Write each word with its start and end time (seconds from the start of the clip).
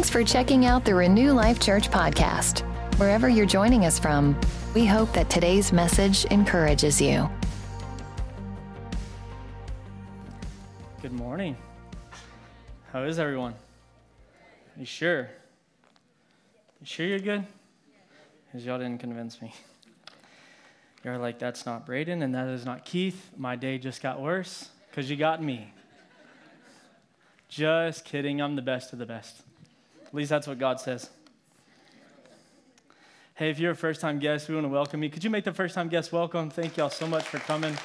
Thanks 0.00 0.08
for 0.08 0.24
checking 0.24 0.64
out 0.64 0.86
the 0.86 0.94
Renew 0.94 1.32
Life 1.32 1.60
Church 1.60 1.90
podcast. 1.90 2.60
Wherever 2.98 3.28
you're 3.28 3.44
joining 3.44 3.84
us 3.84 3.98
from, 3.98 4.34
we 4.74 4.86
hope 4.86 5.12
that 5.12 5.28
today's 5.28 5.74
message 5.74 6.24
encourages 6.24 7.02
you. 7.02 7.28
Good 11.02 11.12
morning. 11.12 11.54
How 12.90 13.02
is 13.02 13.18
everyone? 13.18 13.52
You 14.78 14.86
sure? 14.86 15.28
You 16.80 16.86
sure 16.86 17.04
you're 17.04 17.18
good? 17.18 17.44
Because 18.46 18.64
y'all 18.64 18.78
didn't 18.78 19.00
convince 19.00 19.42
me. 19.42 19.52
You're 21.04 21.18
like, 21.18 21.38
that's 21.38 21.66
not 21.66 21.84
Braden 21.84 22.22
and 22.22 22.34
that 22.34 22.48
is 22.48 22.64
not 22.64 22.86
Keith. 22.86 23.32
My 23.36 23.54
day 23.54 23.76
just 23.76 24.00
got 24.00 24.18
worse 24.18 24.70
because 24.88 25.10
you 25.10 25.16
got 25.16 25.42
me. 25.42 25.74
Just 27.50 28.06
kidding. 28.06 28.40
I'm 28.40 28.56
the 28.56 28.62
best 28.62 28.94
of 28.94 28.98
the 28.98 29.04
best. 29.04 29.42
At 30.10 30.16
least 30.16 30.30
that's 30.30 30.48
what 30.48 30.58
God 30.58 30.80
says. 30.80 31.08
Hey, 33.36 33.48
if 33.48 33.60
you're 33.60 33.70
a 33.70 33.76
first 33.76 34.00
time 34.00 34.18
guest, 34.18 34.48
we 34.48 34.56
want 34.56 34.64
to 34.64 34.68
welcome 34.68 35.04
you. 35.04 35.08
Could 35.08 35.22
you 35.22 35.30
make 35.30 35.44
the 35.44 35.52
first 35.52 35.72
time 35.72 35.88
guest 35.88 36.10
welcome? 36.10 36.50
Thank 36.50 36.76
y'all 36.76 36.90
so 36.90 37.06
much 37.06 37.22
for 37.22 37.38
coming. 37.38 37.76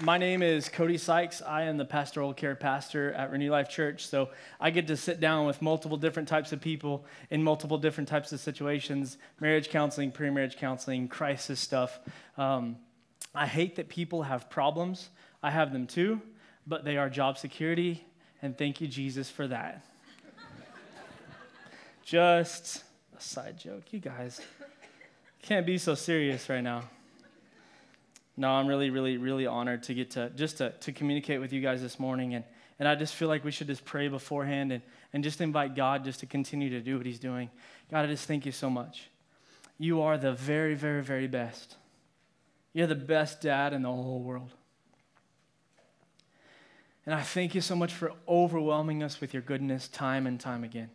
My 0.00 0.16
name 0.16 0.42
is 0.42 0.70
Cody 0.70 0.96
Sykes. 0.96 1.42
I 1.42 1.64
am 1.64 1.76
the 1.76 1.84
pastoral 1.84 2.32
care 2.32 2.54
pastor 2.54 3.12
at 3.12 3.30
Renew 3.30 3.50
Life 3.50 3.68
Church. 3.68 4.06
So 4.06 4.30
I 4.58 4.70
get 4.70 4.86
to 4.86 4.96
sit 4.96 5.20
down 5.20 5.44
with 5.44 5.60
multiple 5.60 5.98
different 5.98 6.26
types 6.26 6.54
of 6.54 6.62
people 6.62 7.04
in 7.28 7.42
multiple 7.42 7.76
different 7.76 8.08
types 8.08 8.32
of 8.32 8.40
situations 8.40 9.18
marriage 9.40 9.68
counseling, 9.68 10.10
pre 10.10 10.30
marriage 10.30 10.56
counseling, 10.56 11.06
crisis 11.06 11.60
stuff. 11.60 12.00
Um, 12.38 12.76
I 13.34 13.46
hate 13.46 13.76
that 13.76 13.90
people 13.90 14.22
have 14.22 14.48
problems. 14.48 15.10
I 15.42 15.50
have 15.50 15.74
them 15.74 15.86
too, 15.86 16.22
but 16.66 16.86
they 16.86 16.96
are 16.96 17.10
job 17.10 17.36
security, 17.36 18.06
and 18.42 18.56
thank 18.56 18.80
you, 18.80 18.86
Jesus, 18.86 19.30
for 19.30 19.48
that. 19.48 19.84
Just 22.04 22.84
a 23.16 23.20
side 23.20 23.58
joke. 23.58 23.84
You 23.90 23.98
guys 23.98 24.40
can't 25.42 25.66
be 25.66 25.78
so 25.78 25.94
serious 25.94 26.48
right 26.48 26.62
now. 26.62 26.82
No, 28.36 28.50
I'm 28.50 28.66
really, 28.66 28.90
really, 28.90 29.16
really 29.16 29.46
honored 29.46 29.82
to 29.84 29.94
get 29.94 30.12
to 30.12 30.30
just 30.30 30.58
to, 30.58 30.70
to 30.70 30.92
communicate 30.92 31.40
with 31.40 31.52
you 31.52 31.60
guys 31.60 31.82
this 31.82 31.98
morning. 31.98 32.34
And, 32.34 32.44
and 32.78 32.88
I 32.88 32.94
just 32.94 33.14
feel 33.14 33.26
like 33.26 33.44
we 33.44 33.50
should 33.50 33.66
just 33.66 33.84
pray 33.84 34.06
beforehand 34.06 34.72
and, 34.72 34.82
and 35.12 35.24
just 35.24 35.40
invite 35.40 35.74
God 35.74 36.04
just 36.04 36.20
to 36.20 36.26
continue 36.26 36.70
to 36.70 36.80
do 36.80 36.96
what 36.96 37.04
He's 37.04 37.18
doing. 37.18 37.50
God, 37.90 38.04
I 38.04 38.06
just 38.06 38.28
thank 38.28 38.46
you 38.46 38.52
so 38.52 38.70
much. 38.70 39.10
You 39.76 40.02
are 40.02 40.16
the 40.16 40.32
very, 40.32 40.74
very, 40.74 41.02
very 41.02 41.26
best. 41.26 41.76
You're 42.72 42.86
the 42.86 42.94
best 42.94 43.40
dad 43.40 43.72
in 43.72 43.82
the 43.82 43.88
whole 43.88 44.20
world. 44.20 44.52
And 47.08 47.14
I 47.14 47.22
thank 47.22 47.54
you 47.54 47.62
so 47.62 47.74
much 47.74 47.94
for 47.94 48.12
overwhelming 48.28 49.02
us 49.02 49.18
with 49.18 49.32
your 49.32 49.40
goodness 49.40 49.88
time 49.88 50.26
and 50.26 50.38
time 50.38 50.62
again. 50.62 50.90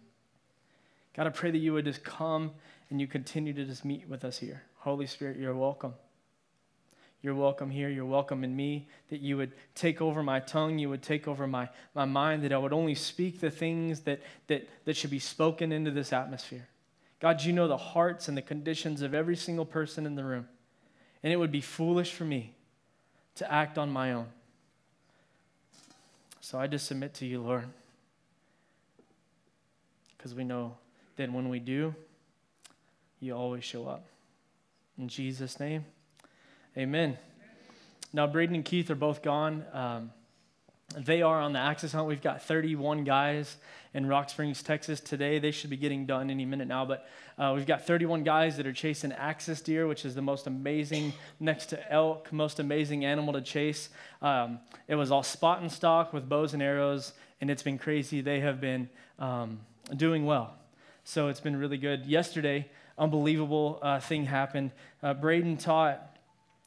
God, 1.15 1.25
I 1.25 1.31
pray 1.31 1.49
that 1.49 1.57
you 1.57 1.73
would 1.73 1.85
just 1.85 2.03
come 2.03 2.51
and 2.91 3.01
you 3.01 3.07
continue 3.07 3.51
to 3.51 3.65
just 3.65 3.83
meet 3.83 4.07
with 4.07 4.23
us 4.23 4.37
here. 4.37 4.61
Holy 4.77 5.07
Spirit, 5.07 5.37
you're 5.39 5.55
welcome. 5.55 5.95
You're 7.23 7.33
welcome 7.33 7.71
here. 7.71 7.89
You're 7.89 8.05
welcome 8.05 8.43
in 8.43 8.55
me. 8.55 8.87
That 9.09 9.21
you 9.21 9.37
would 9.37 9.53
take 9.73 10.03
over 10.03 10.21
my 10.21 10.39
tongue. 10.39 10.77
You 10.77 10.87
would 10.91 11.01
take 11.01 11.27
over 11.27 11.47
my, 11.47 11.67
my 11.95 12.05
mind. 12.05 12.43
That 12.43 12.53
I 12.53 12.59
would 12.59 12.73
only 12.73 12.93
speak 12.93 13.39
the 13.39 13.49
things 13.49 14.01
that, 14.01 14.21
that, 14.45 14.69
that 14.85 14.95
should 14.95 15.09
be 15.09 15.17
spoken 15.17 15.71
into 15.71 15.89
this 15.89 16.13
atmosphere. 16.13 16.67
God, 17.21 17.41
you 17.41 17.53
know 17.53 17.67
the 17.67 17.75
hearts 17.75 18.27
and 18.27 18.37
the 18.37 18.43
conditions 18.43 19.01
of 19.01 19.15
every 19.15 19.35
single 19.35 19.65
person 19.65 20.05
in 20.05 20.13
the 20.13 20.23
room. 20.23 20.47
And 21.23 21.33
it 21.33 21.37
would 21.37 21.51
be 21.51 21.61
foolish 21.61 22.13
for 22.13 22.23
me 22.23 22.53
to 23.33 23.51
act 23.51 23.79
on 23.79 23.89
my 23.89 24.13
own. 24.13 24.27
So 26.43 26.59
I 26.59 26.67
just 26.67 26.87
submit 26.87 27.13
to 27.15 27.25
you, 27.25 27.41
Lord. 27.41 27.63
Because 30.17 30.35
we 30.35 30.43
know 30.43 30.75
that 31.15 31.31
when 31.31 31.47
we 31.47 31.59
do, 31.59 31.95
you 33.21 33.33
always 33.33 33.63
show 33.63 33.87
up. 33.87 34.05
In 34.97 35.07
Jesus' 35.07 35.57
name. 35.57 35.85
Amen. 36.77 37.17
Now, 38.11 38.27
Braden 38.27 38.55
and 38.55 38.65
Keith 38.65 38.91
are 38.91 38.95
both 38.95 39.21
gone. 39.21 39.63
Um, 39.71 40.11
they 40.97 41.21
are 41.21 41.39
on 41.39 41.53
the 41.53 41.59
Axis 41.59 41.91
hunt. 41.91 42.07
We've 42.07 42.21
got 42.21 42.43
31 42.43 43.03
guys 43.03 43.57
in 43.93 44.05
Rocksprings, 44.05 44.63
Texas 44.63 44.99
today. 44.99 45.39
They 45.39 45.51
should 45.51 45.69
be 45.69 45.77
getting 45.77 46.05
done 46.05 46.29
any 46.29 46.45
minute 46.45 46.67
now, 46.67 46.85
but 46.85 47.07
uh, 47.37 47.53
we've 47.55 47.65
got 47.65 47.85
31 47.85 48.23
guys 48.23 48.57
that 48.57 48.67
are 48.67 48.73
chasing 48.73 49.11
axis 49.11 49.61
deer, 49.61 49.87
which 49.87 50.05
is 50.05 50.15
the 50.15 50.21
most 50.21 50.47
amazing, 50.47 51.13
next 51.39 51.67
to 51.67 51.91
elk, 51.91 52.31
most 52.31 52.59
amazing 52.59 53.05
animal 53.05 53.33
to 53.33 53.41
chase. 53.41 53.89
Um, 54.21 54.59
it 54.87 54.95
was 54.95 55.11
all 55.11 55.23
spot 55.23 55.61
and 55.61 55.71
stock 55.71 56.13
with 56.13 56.27
bows 56.27 56.53
and 56.53 56.61
arrows, 56.61 57.13
and 57.41 57.49
it's 57.49 57.63
been 57.63 57.77
crazy. 57.77 58.21
They 58.21 58.39
have 58.39 58.59
been 58.61 58.89
um, 59.19 59.59
doing 59.95 60.25
well. 60.25 60.55
So 61.03 61.27
it's 61.27 61.39
been 61.39 61.55
really 61.55 61.77
good. 61.77 62.05
Yesterday, 62.05 62.69
unbelievable 62.97 63.79
uh, 63.81 63.99
thing 63.99 64.25
happened. 64.25 64.71
Uh, 65.01 65.13
Braden 65.13 65.57
taught 65.57 66.12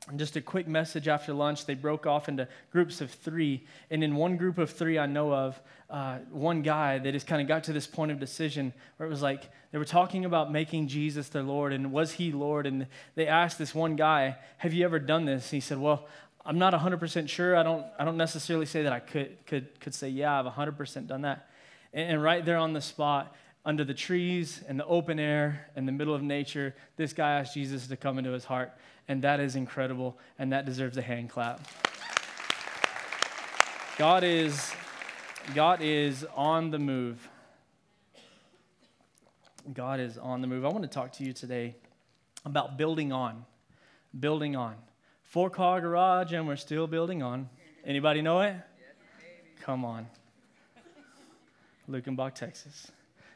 and 0.08 0.18
just 0.18 0.36
a 0.36 0.40
quick 0.40 0.68
message 0.68 1.08
after 1.08 1.32
lunch, 1.32 1.66
they 1.66 1.74
broke 1.74 2.06
off 2.06 2.28
into 2.28 2.46
groups 2.70 3.00
of 3.00 3.10
three. 3.10 3.64
And 3.90 4.04
in 4.04 4.14
one 4.14 4.36
group 4.36 4.56
of 4.58 4.70
three 4.70 4.98
I 4.98 5.06
know 5.06 5.32
of, 5.32 5.60
uh, 5.90 6.18
one 6.30 6.62
guy 6.62 6.98
that 6.98 7.12
just 7.12 7.26
kind 7.26 7.42
of 7.42 7.48
got 7.48 7.64
to 7.64 7.72
this 7.72 7.86
point 7.86 8.12
of 8.12 8.20
decision 8.20 8.72
where 8.96 9.06
it 9.06 9.10
was 9.10 9.22
like 9.22 9.48
they 9.72 9.78
were 9.78 9.84
talking 9.84 10.24
about 10.24 10.52
making 10.52 10.88
Jesus 10.88 11.28
their 11.28 11.42
Lord 11.42 11.72
and 11.72 11.92
was 11.92 12.12
he 12.12 12.30
Lord? 12.30 12.66
And 12.66 12.86
they 13.16 13.26
asked 13.26 13.58
this 13.58 13.74
one 13.74 13.96
guy, 13.96 14.36
Have 14.58 14.72
you 14.72 14.84
ever 14.84 14.98
done 14.98 15.24
this? 15.24 15.44
And 15.44 15.56
he 15.56 15.60
said, 15.60 15.78
Well, 15.78 16.06
I'm 16.44 16.58
not 16.58 16.72
100% 16.72 17.28
sure. 17.28 17.56
I 17.56 17.64
don't, 17.64 17.84
I 17.98 18.04
don't 18.04 18.16
necessarily 18.16 18.66
say 18.66 18.84
that 18.84 18.92
I 18.92 19.00
could, 19.00 19.44
could, 19.46 19.80
could 19.80 19.94
say, 19.94 20.08
Yeah, 20.08 20.38
I've 20.38 20.46
100% 20.46 21.08
done 21.08 21.22
that. 21.22 21.50
And, 21.92 22.12
and 22.12 22.22
right 22.22 22.44
there 22.44 22.58
on 22.58 22.72
the 22.72 22.80
spot, 22.80 23.34
under 23.64 23.82
the 23.82 23.94
trees 23.94 24.62
in 24.68 24.76
the 24.76 24.86
open 24.86 25.18
air 25.18 25.68
in 25.74 25.86
the 25.86 25.92
middle 25.92 26.14
of 26.14 26.22
nature, 26.22 26.74
this 26.96 27.12
guy 27.12 27.40
asked 27.40 27.54
Jesus 27.54 27.88
to 27.88 27.96
come 27.96 28.16
into 28.16 28.30
his 28.30 28.44
heart. 28.44 28.72
And 29.08 29.22
that 29.22 29.40
is 29.40 29.56
incredible, 29.56 30.18
and 30.38 30.52
that 30.52 30.64
deserves 30.64 30.96
a 30.96 31.02
hand 31.02 31.30
clap. 31.30 31.60
God 33.98 34.24
is, 34.24 34.72
God 35.54 35.80
is 35.80 36.26
on 36.34 36.70
the 36.70 36.78
move. 36.78 37.28
God 39.72 40.00
is 40.00 40.18
on 40.18 40.40
the 40.40 40.46
move. 40.46 40.64
I 40.64 40.68
want 40.68 40.82
to 40.82 40.88
talk 40.88 41.12
to 41.12 41.24
you 41.24 41.32
today 41.32 41.76
about 42.44 42.76
building 42.76 43.12
on. 43.12 43.44
Building 44.18 44.54
on. 44.54 44.74
Four 45.22 45.50
car 45.50 45.80
garage, 45.80 46.32
and 46.32 46.46
we're 46.46 46.56
still 46.56 46.86
building 46.86 47.22
on. 47.22 47.48
Anybody 47.84 48.22
know 48.22 48.40
it? 48.40 48.56
Come 49.60 49.84
on. 49.84 50.06
Luckenbach, 51.88 52.34
Texas. 52.34 52.90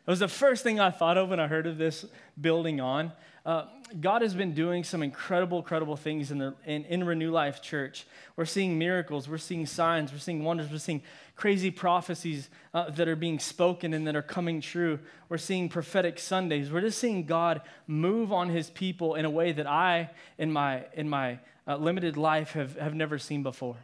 It 0.06 0.10
was 0.10 0.18
the 0.18 0.28
first 0.28 0.62
thing 0.62 0.80
I 0.80 0.90
thought 0.90 1.16
of 1.16 1.28
when 1.28 1.40
I 1.40 1.46
heard 1.46 1.66
of 1.66 1.78
this 1.78 2.04
building 2.40 2.80
on. 2.80 3.12
Uh, 3.46 3.64
God 3.98 4.22
has 4.22 4.34
been 4.34 4.54
doing 4.54 4.84
some 4.84 5.02
incredible, 5.02 5.58
incredible 5.58 5.96
things 5.96 6.30
in, 6.30 6.38
the, 6.38 6.54
in, 6.64 6.84
in 6.84 7.02
Renew 7.02 7.30
Life 7.30 7.60
Church. 7.60 8.06
We're 8.36 8.44
seeing 8.44 8.78
miracles, 8.78 9.28
we're 9.28 9.38
seeing 9.38 9.66
signs, 9.66 10.12
we're 10.12 10.18
seeing 10.18 10.44
wonders, 10.44 10.70
we're 10.70 10.78
seeing 10.78 11.02
crazy 11.34 11.70
prophecies 11.70 12.50
uh, 12.72 12.90
that 12.90 13.08
are 13.08 13.16
being 13.16 13.38
spoken 13.38 13.92
and 13.92 14.06
that 14.06 14.14
are 14.14 14.22
coming 14.22 14.60
true. 14.60 15.00
We're 15.28 15.38
seeing 15.38 15.68
prophetic 15.68 16.18
Sundays. 16.18 16.70
We're 16.70 16.82
just 16.82 16.98
seeing 16.98 17.24
God 17.24 17.62
move 17.86 18.32
on 18.32 18.50
his 18.50 18.70
people 18.70 19.16
in 19.16 19.24
a 19.24 19.30
way 19.30 19.52
that 19.52 19.66
I, 19.66 20.10
in 20.38 20.52
my, 20.52 20.84
in 20.92 21.08
my 21.08 21.40
uh, 21.66 21.76
limited 21.76 22.16
life, 22.16 22.52
have, 22.52 22.76
have 22.76 22.94
never 22.94 23.18
seen 23.18 23.42
before. 23.42 23.76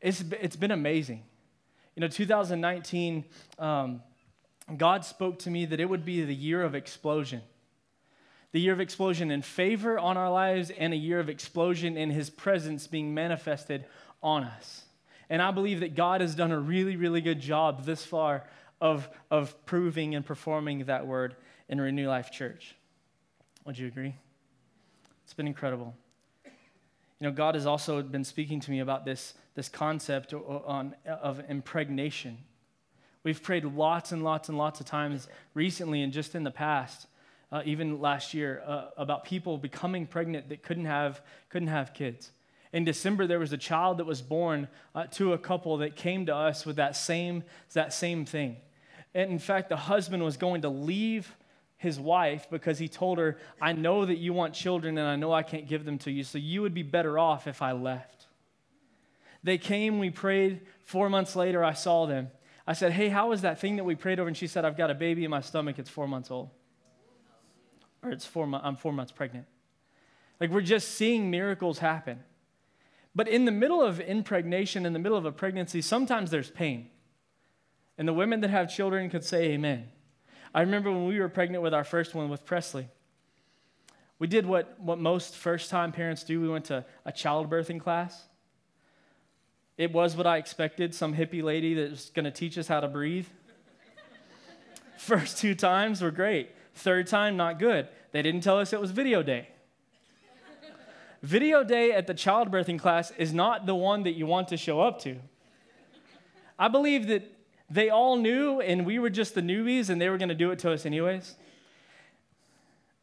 It's, 0.00 0.22
it's 0.40 0.56
been 0.56 0.70
amazing. 0.70 1.24
You 1.96 2.02
know, 2.02 2.08
2019, 2.08 3.24
um, 3.58 4.02
God 4.76 5.04
spoke 5.04 5.40
to 5.40 5.50
me 5.50 5.64
that 5.66 5.80
it 5.80 5.88
would 5.88 6.04
be 6.04 6.24
the 6.24 6.34
year 6.34 6.62
of 6.62 6.74
explosion. 6.74 7.42
The 8.52 8.60
year 8.60 8.72
of 8.72 8.80
explosion 8.80 9.30
in 9.30 9.42
favor 9.42 9.98
on 9.98 10.16
our 10.16 10.30
lives 10.30 10.70
and 10.70 10.92
a 10.92 10.96
year 10.96 11.20
of 11.20 11.28
explosion 11.28 11.96
in 11.96 12.10
his 12.10 12.30
presence 12.30 12.86
being 12.86 13.14
manifested 13.14 13.84
on 14.22 14.44
us. 14.44 14.82
And 15.28 15.40
I 15.40 15.52
believe 15.52 15.80
that 15.80 15.94
God 15.94 16.20
has 16.20 16.34
done 16.34 16.50
a 16.50 16.58
really, 16.58 16.96
really 16.96 17.20
good 17.20 17.40
job 17.40 17.84
this 17.84 18.04
far 18.04 18.44
of, 18.80 19.08
of 19.30 19.54
proving 19.66 20.14
and 20.14 20.26
performing 20.26 20.84
that 20.86 21.06
word 21.06 21.36
in 21.68 21.80
Renew 21.80 22.08
Life 22.08 22.32
Church. 22.32 22.74
Would 23.64 23.78
you 23.78 23.86
agree? 23.86 24.16
It's 25.24 25.34
been 25.34 25.46
incredible. 25.46 25.94
You 26.44 27.28
know, 27.28 27.30
God 27.30 27.54
has 27.54 27.66
also 27.66 28.02
been 28.02 28.24
speaking 28.24 28.58
to 28.60 28.70
me 28.70 28.80
about 28.80 29.04
this, 29.04 29.34
this 29.54 29.68
concept 29.68 30.34
on, 30.34 30.96
of 31.06 31.40
impregnation 31.48 32.38
We've 33.22 33.42
prayed 33.42 33.64
lots 33.64 34.12
and 34.12 34.24
lots 34.24 34.48
and 34.48 34.56
lots 34.56 34.80
of 34.80 34.86
times 34.86 35.28
recently 35.54 36.02
and 36.02 36.12
just 36.12 36.34
in 36.34 36.42
the 36.42 36.50
past, 36.50 37.06
uh, 37.52 37.62
even 37.64 38.00
last 38.00 38.34
year, 38.34 38.62
uh, 38.66 38.86
about 38.96 39.24
people 39.24 39.58
becoming 39.58 40.06
pregnant 40.06 40.48
that 40.48 40.62
couldn't 40.62 40.84
have, 40.84 41.20
couldn't 41.48 41.68
have 41.68 41.92
kids. 41.92 42.30
In 42.72 42.84
December, 42.84 43.26
there 43.26 43.40
was 43.40 43.52
a 43.52 43.58
child 43.58 43.98
that 43.98 44.06
was 44.06 44.22
born 44.22 44.68
uh, 44.94 45.06
to 45.12 45.32
a 45.32 45.38
couple 45.38 45.78
that 45.78 45.96
came 45.96 46.26
to 46.26 46.34
us 46.34 46.64
with 46.64 46.76
that 46.76 46.94
same, 46.94 47.42
that 47.72 47.92
same 47.92 48.24
thing. 48.24 48.56
And 49.14 49.30
in 49.30 49.40
fact, 49.40 49.68
the 49.68 49.76
husband 49.76 50.22
was 50.22 50.36
going 50.36 50.62
to 50.62 50.68
leave 50.68 51.34
his 51.76 51.98
wife 51.98 52.46
because 52.50 52.78
he 52.78 52.86
told 52.86 53.18
her, 53.18 53.38
I 53.60 53.72
know 53.72 54.04
that 54.04 54.18
you 54.18 54.32
want 54.32 54.54
children 54.54 54.98
and 54.98 55.08
I 55.08 55.16
know 55.16 55.32
I 55.32 55.42
can't 55.42 55.66
give 55.66 55.84
them 55.84 55.98
to 56.00 56.10
you, 56.10 56.22
so 56.22 56.38
you 56.38 56.62
would 56.62 56.74
be 56.74 56.82
better 56.84 57.18
off 57.18 57.48
if 57.48 57.62
I 57.62 57.72
left. 57.72 58.26
They 59.42 59.58
came, 59.58 59.98
we 59.98 60.10
prayed. 60.10 60.60
Four 60.84 61.08
months 61.08 61.34
later, 61.34 61.64
I 61.64 61.72
saw 61.72 62.06
them. 62.06 62.30
I 62.66 62.74
said, 62.74 62.92
Hey, 62.92 63.08
how 63.08 63.30
was 63.30 63.42
that 63.42 63.58
thing 63.58 63.76
that 63.76 63.84
we 63.84 63.94
prayed 63.94 64.20
over? 64.20 64.28
And 64.28 64.36
she 64.36 64.46
said, 64.46 64.64
I've 64.64 64.76
got 64.76 64.90
a 64.90 64.94
baby 64.94 65.24
in 65.24 65.30
my 65.30 65.40
stomach. 65.40 65.78
It's 65.78 65.90
four 65.90 66.06
months 66.06 66.30
old. 66.30 66.50
Or 68.02 68.10
it's 68.10 68.24
four, 68.24 68.48
I'm 68.62 68.76
four 68.76 68.92
months 68.92 69.12
pregnant. 69.12 69.46
Like 70.40 70.50
we're 70.50 70.62
just 70.62 70.92
seeing 70.92 71.30
miracles 71.30 71.78
happen. 71.78 72.20
But 73.14 73.28
in 73.28 73.44
the 73.44 73.52
middle 73.52 73.82
of 73.82 74.00
impregnation, 74.00 74.86
in 74.86 74.92
the 74.92 74.98
middle 74.98 75.18
of 75.18 75.24
a 75.24 75.32
pregnancy, 75.32 75.82
sometimes 75.82 76.30
there's 76.30 76.50
pain. 76.50 76.88
And 77.98 78.08
the 78.08 78.12
women 78.14 78.40
that 78.40 78.50
have 78.50 78.72
children 78.72 79.10
could 79.10 79.24
say 79.24 79.50
amen. 79.50 79.88
I 80.54 80.62
remember 80.62 80.90
when 80.90 81.06
we 81.06 81.18
were 81.20 81.28
pregnant 81.28 81.62
with 81.62 81.74
our 81.74 81.84
first 81.84 82.14
one 82.14 82.28
with 82.28 82.44
Presley. 82.44 82.88
We 84.18 84.26
did 84.26 84.46
what, 84.46 84.78
what 84.80 84.98
most 84.98 85.34
first 85.34 85.70
time 85.70 85.92
parents 85.92 86.22
do. 86.22 86.40
We 86.40 86.48
went 86.48 86.66
to 86.66 86.84
a 87.04 87.12
childbirthing 87.12 87.80
class. 87.80 88.26
It 89.76 89.92
was 89.92 90.14
what 90.14 90.26
I 90.26 90.36
expected 90.36 90.94
some 90.94 91.14
hippie 91.14 91.42
lady 91.42 91.74
that 91.74 91.90
was 91.90 92.10
going 92.14 92.26
to 92.26 92.30
teach 92.30 92.58
us 92.58 92.68
how 92.68 92.80
to 92.80 92.88
breathe. 92.88 93.26
First 94.98 95.38
two 95.38 95.54
times 95.54 96.02
were 96.02 96.10
great. 96.10 96.50
Third 96.80 97.06
time, 97.08 97.36
not 97.36 97.58
good. 97.58 97.88
They 98.12 98.22
didn't 98.22 98.40
tell 98.40 98.58
us 98.58 98.72
it 98.72 98.80
was 98.80 98.90
video 98.90 99.22
day. 99.22 99.48
video 101.22 101.62
day 101.62 101.92
at 101.92 102.06
the 102.06 102.14
childbirthing 102.14 102.78
class 102.78 103.12
is 103.18 103.34
not 103.34 103.66
the 103.66 103.74
one 103.74 104.04
that 104.04 104.12
you 104.12 104.24
want 104.24 104.48
to 104.48 104.56
show 104.56 104.80
up 104.80 104.98
to. 105.02 105.16
I 106.58 106.68
believe 106.68 107.08
that 107.08 107.30
they 107.68 107.90
all 107.90 108.16
knew, 108.16 108.62
and 108.62 108.86
we 108.86 108.98
were 108.98 109.10
just 109.10 109.34
the 109.34 109.42
newbies, 109.42 109.90
and 109.90 110.00
they 110.00 110.08
were 110.08 110.16
going 110.16 110.30
to 110.30 110.34
do 110.34 110.52
it 110.52 110.58
to 110.60 110.72
us 110.72 110.86
anyways. 110.86 111.36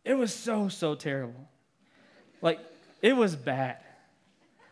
It 0.03 0.15
was 0.15 0.33
so, 0.33 0.69
so 0.69 0.95
terrible. 0.95 1.47
Like, 2.41 2.59
it 3.03 3.15
was 3.15 3.35
bad. 3.35 3.77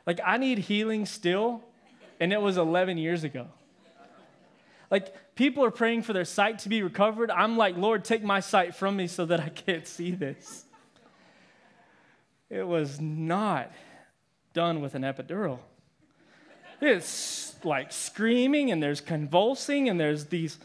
Like, 0.07 0.19
I 0.25 0.37
need 0.37 0.57
healing 0.57 1.05
still, 1.05 1.63
and 2.19 2.33
it 2.33 2.41
was 2.41 2.57
11 2.57 2.97
years 2.97 3.23
ago. 3.23 3.47
Like, 4.89 5.13
people 5.35 5.63
are 5.63 5.71
praying 5.71 6.01
for 6.01 6.13
their 6.13 6.25
sight 6.25 6.59
to 6.59 6.69
be 6.69 6.81
recovered. 6.81 7.29
I'm 7.29 7.57
like, 7.57 7.77
Lord, 7.77 8.03
take 8.03 8.23
my 8.23 8.39
sight 8.39 8.73
from 8.75 8.95
me 8.95 9.07
so 9.07 9.25
that 9.25 9.39
I 9.39 9.49
can't 9.49 9.85
see 9.85 10.11
this. 10.11 10.65
It 12.49 12.67
was 12.67 12.99
not 13.01 13.71
done 14.53 14.81
with 14.81 14.95
an 14.95 15.01
epidural. 15.01 15.59
It's 16.81 17.55
like 17.63 17.91
screaming, 17.91 18.71
and 18.71 18.81
there's 18.81 19.01
convulsing, 19.01 19.89
and 19.89 19.99
there's 19.99 20.25
these. 20.25 20.57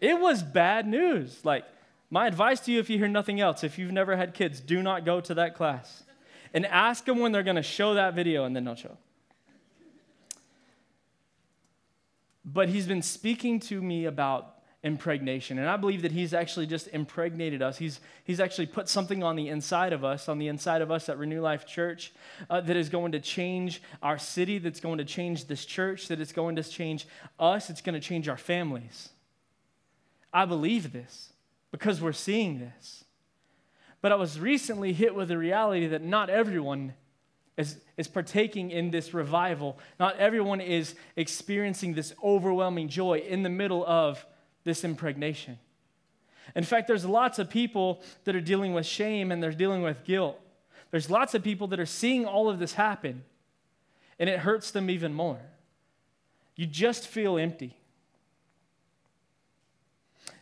It 0.00 0.18
was 0.18 0.42
bad 0.42 0.86
news. 0.86 1.44
Like, 1.44 1.64
my 2.08 2.26
advice 2.26 2.60
to 2.60 2.72
you, 2.72 2.80
if 2.80 2.90
you 2.90 2.98
hear 2.98 3.08
nothing 3.08 3.40
else, 3.40 3.62
if 3.62 3.78
you've 3.78 3.92
never 3.92 4.16
had 4.16 4.34
kids, 4.34 4.60
do 4.60 4.82
not 4.82 5.04
go 5.04 5.20
to 5.20 5.34
that 5.34 5.54
class. 5.54 6.02
And 6.52 6.66
ask 6.66 7.04
them 7.04 7.20
when 7.20 7.30
they're 7.30 7.44
going 7.44 7.56
to 7.56 7.62
show 7.62 7.94
that 7.94 8.14
video, 8.14 8.44
and 8.44 8.56
then 8.56 8.64
they'll 8.64 8.74
show. 8.74 8.96
But 12.44 12.68
he's 12.68 12.86
been 12.86 13.02
speaking 13.02 13.60
to 13.60 13.80
me 13.80 14.06
about 14.06 14.60
impregnation. 14.82 15.58
And 15.58 15.68
I 15.68 15.76
believe 15.76 16.02
that 16.02 16.12
he's 16.12 16.32
actually 16.32 16.66
just 16.66 16.88
impregnated 16.88 17.60
us. 17.60 17.76
He's, 17.76 18.00
he's 18.24 18.40
actually 18.40 18.66
put 18.66 18.88
something 18.88 19.22
on 19.22 19.36
the 19.36 19.48
inside 19.48 19.92
of 19.92 20.04
us, 20.04 20.28
on 20.28 20.38
the 20.38 20.48
inside 20.48 20.80
of 20.80 20.90
us 20.90 21.08
at 21.08 21.18
Renew 21.18 21.40
Life 21.40 21.66
Church, 21.66 22.12
uh, 22.48 22.62
that 22.62 22.76
is 22.76 22.88
going 22.88 23.12
to 23.12 23.20
change 23.20 23.82
our 24.02 24.18
city, 24.18 24.58
that's 24.58 24.80
going 24.80 24.98
to 24.98 25.04
change 25.04 25.46
this 25.46 25.66
church, 25.66 26.08
that 26.08 26.20
it's 26.20 26.32
going 26.32 26.56
to 26.56 26.62
change 26.62 27.06
us, 27.38 27.68
it's 27.68 27.82
going 27.82 27.94
to 27.94 28.00
change 28.00 28.28
our 28.28 28.38
families. 28.38 29.10
I 30.32 30.46
believe 30.46 30.92
this 30.92 31.32
because 31.70 32.00
we're 32.00 32.12
seeing 32.12 32.58
this. 32.58 33.04
But 34.00 34.12
I 34.12 34.14
was 34.14 34.40
recently 34.40 34.94
hit 34.94 35.14
with 35.14 35.28
the 35.28 35.36
reality 35.36 35.88
that 35.88 36.02
not 36.02 36.30
everyone 36.30 36.94
is, 37.60 37.76
is 37.96 38.08
partaking 38.08 38.70
in 38.70 38.90
this 38.90 39.14
revival. 39.14 39.78
Not 39.98 40.16
everyone 40.16 40.60
is 40.60 40.94
experiencing 41.16 41.94
this 41.94 42.12
overwhelming 42.24 42.88
joy 42.88 43.18
in 43.18 43.42
the 43.42 43.48
middle 43.48 43.86
of 43.86 44.26
this 44.64 44.82
impregnation. 44.84 45.58
In 46.56 46.64
fact, 46.64 46.88
there's 46.88 47.04
lots 47.04 47.38
of 47.38 47.48
people 47.48 48.02
that 48.24 48.34
are 48.34 48.40
dealing 48.40 48.74
with 48.74 48.86
shame 48.86 49.30
and 49.30 49.42
they're 49.42 49.52
dealing 49.52 49.82
with 49.82 50.04
guilt. 50.04 50.40
There's 50.90 51.08
lots 51.08 51.34
of 51.34 51.44
people 51.44 51.68
that 51.68 51.78
are 51.78 51.86
seeing 51.86 52.26
all 52.26 52.48
of 52.48 52.58
this 52.58 52.74
happen, 52.74 53.22
and 54.18 54.28
it 54.28 54.40
hurts 54.40 54.72
them 54.72 54.90
even 54.90 55.14
more. 55.14 55.38
You 56.56 56.66
just 56.66 57.06
feel 57.06 57.38
empty. 57.38 57.76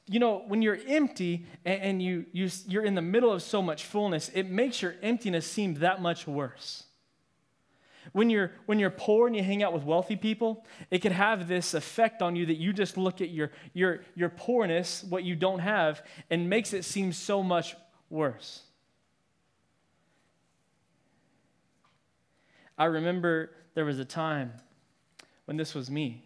You 0.07 0.21
know, 0.21 0.43
when 0.49 0.63
you're 0.63 0.79
empty 0.87 1.45
and, 1.67 2.03
you, 2.03 2.25
you, 2.33 2.49
you're 2.67 2.85
in 2.85 2.95
the 2.95 3.03
middle 3.03 3.31
of 3.31 3.43
so 3.43 3.61
much 3.61 3.85
fullness, 3.85 4.31
it 4.33 4.49
makes 4.49 4.81
your 4.81 4.95
emptiness 5.03 5.47
seem 5.47 5.75
that 5.75 6.01
much 6.01 6.27
worse. 6.27 6.85
When 8.13 8.31
you're, 8.31 8.53
when 8.67 8.79
you're 8.79 8.91
poor 8.91 9.27
and 9.27 9.37
you 9.37 9.43
hang 9.43 9.63
out 9.63 9.73
with 9.73 9.85
wealthy 9.85 10.17
people, 10.17 10.65
it 10.91 11.01
can 11.01 11.13
have 11.13 11.49
this 11.49 11.75
effect 11.75 12.23
on 12.23 12.37
you 12.37 12.47
that 12.47 12.57
you 12.57 12.73
just 12.73 12.97
look 12.97 13.21
at 13.21 13.31
your, 13.31 13.51
your, 13.75 14.01
your 14.15 14.29
poorness, 14.31 15.05
what 15.09 15.25
you 15.25 15.37
don't 15.37 15.59
have, 15.59 16.03
and 16.31 16.49
makes 16.49 16.73
it 16.73 16.85
seem 16.85 17.13
so 17.13 17.43
much 17.43 17.77
worse. 18.11 18.63
I 22.79 22.85
remember 22.85 23.51
there 23.75 23.85
was 23.85 23.99
a 23.99 24.05
time 24.05 24.53
when 25.45 25.57
this 25.57 25.75
was 25.75 25.91
me. 25.91 26.25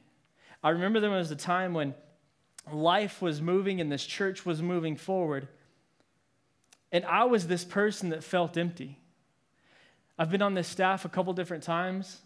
I 0.62 0.70
remember 0.70 1.00
there 1.00 1.10
was 1.10 1.30
a 1.30 1.36
time 1.36 1.74
when 1.74 1.94
life 2.70 3.20
was 3.20 3.40
moving 3.40 3.80
and 3.80 3.90
this 3.90 4.04
church 4.04 4.46
was 4.46 4.62
moving 4.62 4.96
forward. 4.96 5.48
And 6.92 7.04
I 7.06 7.24
was 7.24 7.46
this 7.46 7.64
person 7.64 8.10
that 8.10 8.22
felt 8.22 8.56
empty. 8.56 8.98
I've 10.22 10.30
been 10.30 10.40
on 10.40 10.54
this 10.54 10.68
staff 10.68 11.04
a 11.04 11.08
couple 11.08 11.32
different 11.32 11.64
times. 11.64 12.20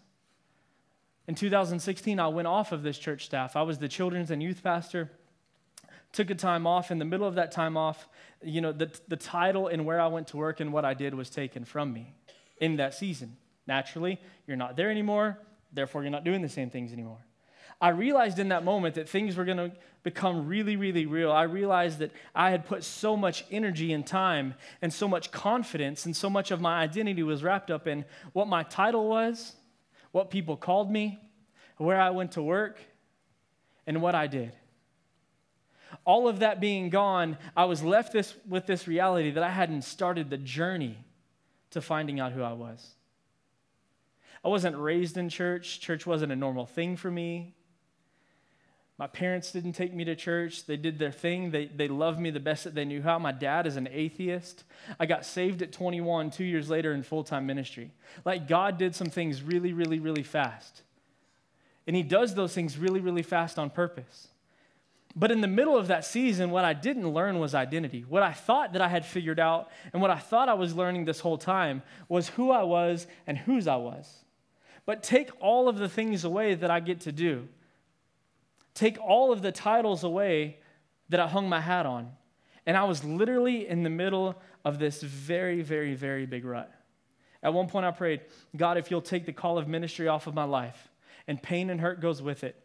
In 1.27 1.33
2016, 1.33 2.19
I 2.19 2.27
went 2.27 2.47
off 2.47 2.71
of 2.71 2.83
this 2.83 2.95
church 2.95 3.25
staff. 3.25 3.55
I 3.55 3.63
was 3.63 3.79
the 3.79 3.87
children's 3.87 4.29
and 4.29 4.43
youth 4.43 4.61
pastor. 4.61 5.09
Took 6.11 6.29
a 6.29 6.35
time 6.35 6.67
off. 6.67 6.91
In 6.91 6.99
the 6.99 7.05
middle 7.05 7.27
of 7.27 7.33
that 7.33 7.51
time 7.51 7.75
off, 7.75 8.07
you 8.43 8.61
know, 8.61 8.71
the, 8.71 8.95
the 9.07 9.15
title 9.15 9.67
and 9.67 9.83
where 9.83 9.99
I 9.99 10.05
went 10.05 10.27
to 10.27 10.37
work 10.37 10.59
and 10.59 10.71
what 10.71 10.85
I 10.85 10.93
did 10.93 11.15
was 11.15 11.31
taken 11.31 11.65
from 11.65 11.91
me 11.91 12.13
in 12.61 12.75
that 12.75 12.93
season. 12.93 13.35
Naturally, 13.65 14.21
you're 14.45 14.57
not 14.57 14.75
there 14.75 14.91
anymore, 14.91 15.39
therefore, 15.73 16.03
you're 16.03 16.11
not 16.11 16.23
doing 16.23 16.43
the 16.43 16.49
same 16.49 16.69
things 16.69 16.93
anymore. 16.93 17.25
I 17.79 17.89
realized 17.89 18.39
in 18.39 18.49
that 18.49 18.63
moment 18.63 18.95
that 18.95 19.07
things 19.07 19.35
were 19.35 19.45
going 19.45 19.57
to 19.57 19.71
become 20.03 20.47
really, 20.47 20.77
really 20.77 21.05
real. 21.05 21.31
I 21.31 21.43
realized 21.43 21.99
that 21.99 22.11
I 22.33 22.49
had 22.49 22.65
put 22.65 22.83
so 22.83 23.15
much 23.15 23.45
energy 23.51 23.93
and 23.93 24.05
time 24.05 24.55
and 24.81 24.91
so 24.91 25.07
much 25.07 25.31
confidence, 25.31 26.05
and 26.05 26.15
so 26.15 26.29
much 26.29 26.49
of 26.51 26.61
my 26.61 26.79
identity 26.79 27.23
was 27.23 27.43
wrapped 27.43 27.69
up 27.69 27.87
in 27.87 28.05
what 28.33 28.47
my 28.47 28.63
title 28.63 29.07
was, 29.07 29.55
what 30.11 30.31
people 30.31 30.57
called 30.57 30.89
me, 30.89 31.19
where 31.77 31.99
I 31.99 32.09
went 32.11 32.31
to 32.31 32.41
work, 32.41 32.79
and 33.85 34.01
what 34.01 34.15
I 34.15 34.27
did. 34.27 34.53
All 36.03 36.27
of 36.27 36.39
that 36.39 36.59
being 36.59 36.89
gone, 36.89 37.37
I 37.55 37.65
was 37.65 37.83
left 37.83 38.13
this, 38.13 38.33
with 38.47 38.65
this 38.65 38.87
reality 38.87 39.31
that 39.31 39.43
I 39.43 39.49
hadn't 39.49 39.83
started 39.83 40.29
the 40.29 40.37
journey 40.37 40.97
to 41.71 41.81
finding 41.81 42.19
out 42.19 42.31
who 42.31 42.41
I 42.41 42.53
was. 42.53 42.95
I 44.43 44.47
wasn't 44.47 44.77
raised 44.77 45.17
in 45.17 45.29
church. 45.29 45.79
Church 45.79 46.05
wasn't 46.05 46.31
a 46.31 46.35
normal 46.35 46.65
thing 46.65 46.95
for 46.95 47.11
me. 47.11 47.55
My 48.97 49.05
parents 49.05 49.51
didn't 49.51 49.73
take 49.73 49.93
me 49.93 50.05
to 50.05 50.15
church. 50.15 50.65
They 50.65 50.77
did 50.77 50.97
their 50.97 51.11
thing. 51.11 51.51
They, 51.51 51.65
they 51.67 51.87
loved 51.87 52.19
me 52.19 52.31
the 52.31 52.39
best 52.39 52.63
that 52.63 52.73
they 52.73 52.85
knew 52.85 53.01
how. 53.03 53.19
My 53.19 53.31
dad 53.31 53.67
is 53.67 53.77
an 53.77 53.87
atheist. 53.91 54.63
I 54.99 55.05
got 55.05 55.23
saved 55.23 55.61
at 55.61 55.71
21, 55.71 56.31
two 56.31 56.43
years 56.43 56.67
later 56.69 56.93
in 56.93 57.03
full 57.03 57.23
time 57.23 57.45
ministry. 57.45 57.91
Like, 58.25 58.47
God 58.47 58.79
did 58.79 58.95
some 58.95 59.09
things 59.09 59.43
really, 59.43 59.71
really, 59.71 59.99
really 59.99 60.23
fast. 60.23 60.81
And 61.85 61.95
He 61.95 62.01
does 62.01 62.33
those 62.33 62.55
things 62.55 62.77
really, 62.77 62.99
really 62.99 63.21
fast 63.21 63.59
on 63.59 63.69
purpose. 63.69 64.29
But 65.15 65.31
in 65.31 65.41
the 65.41 65.47
middle 65.47 65.77
of 65.77 65.87
that 65.87 66.03
season, 66.05 66.49
what 66.49 66.65
I 66.65 66.73
didn't 66.73 67.09
learn 67.09 67.39
was 67.39 67.55
identity. 67.55 68.03
What 68.07 68.23
I 68.23 68.33
thought 68.33 68.73
that 68.73 68.81
I 68.81 68.87
had 68.87 69.05
figured 69.05 69.39
out 69.39 69.69
and 69.93 70.01
what 70.01 70.11
I 70.11 70.17
thought 70.17 70.49
I 70.49 70.53
was 70.53 70.75
learning 70.75 71.05
this 71.05 71.19
whole 71.19 71.37
time 71.39 71.81
was 72.09 72.29
who 72.29 72.51
I 72.51 72.63
was 72.63 73.07
and 73.25 73.37
whose 73.37 73.67
I 73.67 73.77
was. 73.77 74.23
But 74.85 75.01
take 75.03 75.31
all 75.39 75.67
of 75.69 75.77
the 75.77 75.89
things 75.89 76.23
away 76.23 76.53
that 76.55 76.69
I 76.69 76.79
get 76.79 77.01
to 77.01 77.11
do 77.11 77.47
take 78.77 78.97
all 78.99 79.31
of 79.31 79.41
the 79.41 79.51
titles 79.51 80.03
away 80.03 80.57
that 81.09 81.19
I 81.19 81.27
hung 81.27 81.49
my 81.49 81.59
hat 81.59 81.85
on. 81.85 82.11
And 82.65 82.77
I 82.77 82.83
was 82.83 83.03
literally 83.03 83.67
in 83.67 83.83
the 83.83 83.89
middle 83.89 84.35
of 84.63 84.77
this 84.77 85.01
very, 85.01 85.61
very, 85.61 85.95
very 85.95 86.25
big 86.25 86.45
rut. 86.45 86.71
At 87.41 87.53
one 87.53 87.67
point, 87.67 87.85
I 87.85 87.91
prayed, 87.91 88.21
God, 88.55 88.77
if 88.77 88.91
you'll 88.91 89.01
take 89.01 89.25
the 89.25 89.33
call 89.33 89.57
of 89.57 89.67
ministry 89.67 90.07
off 90.07 90.27
of 90.27 90.33
my 90.33 90.43
life 90.43 90.89
and 91.27 91.41
pain 91.41 91.69
and 91.69 91.79
hurt 91.79 92.01
goes 92.01 92.21
with 92.21 92.43
it, 92.43 92.55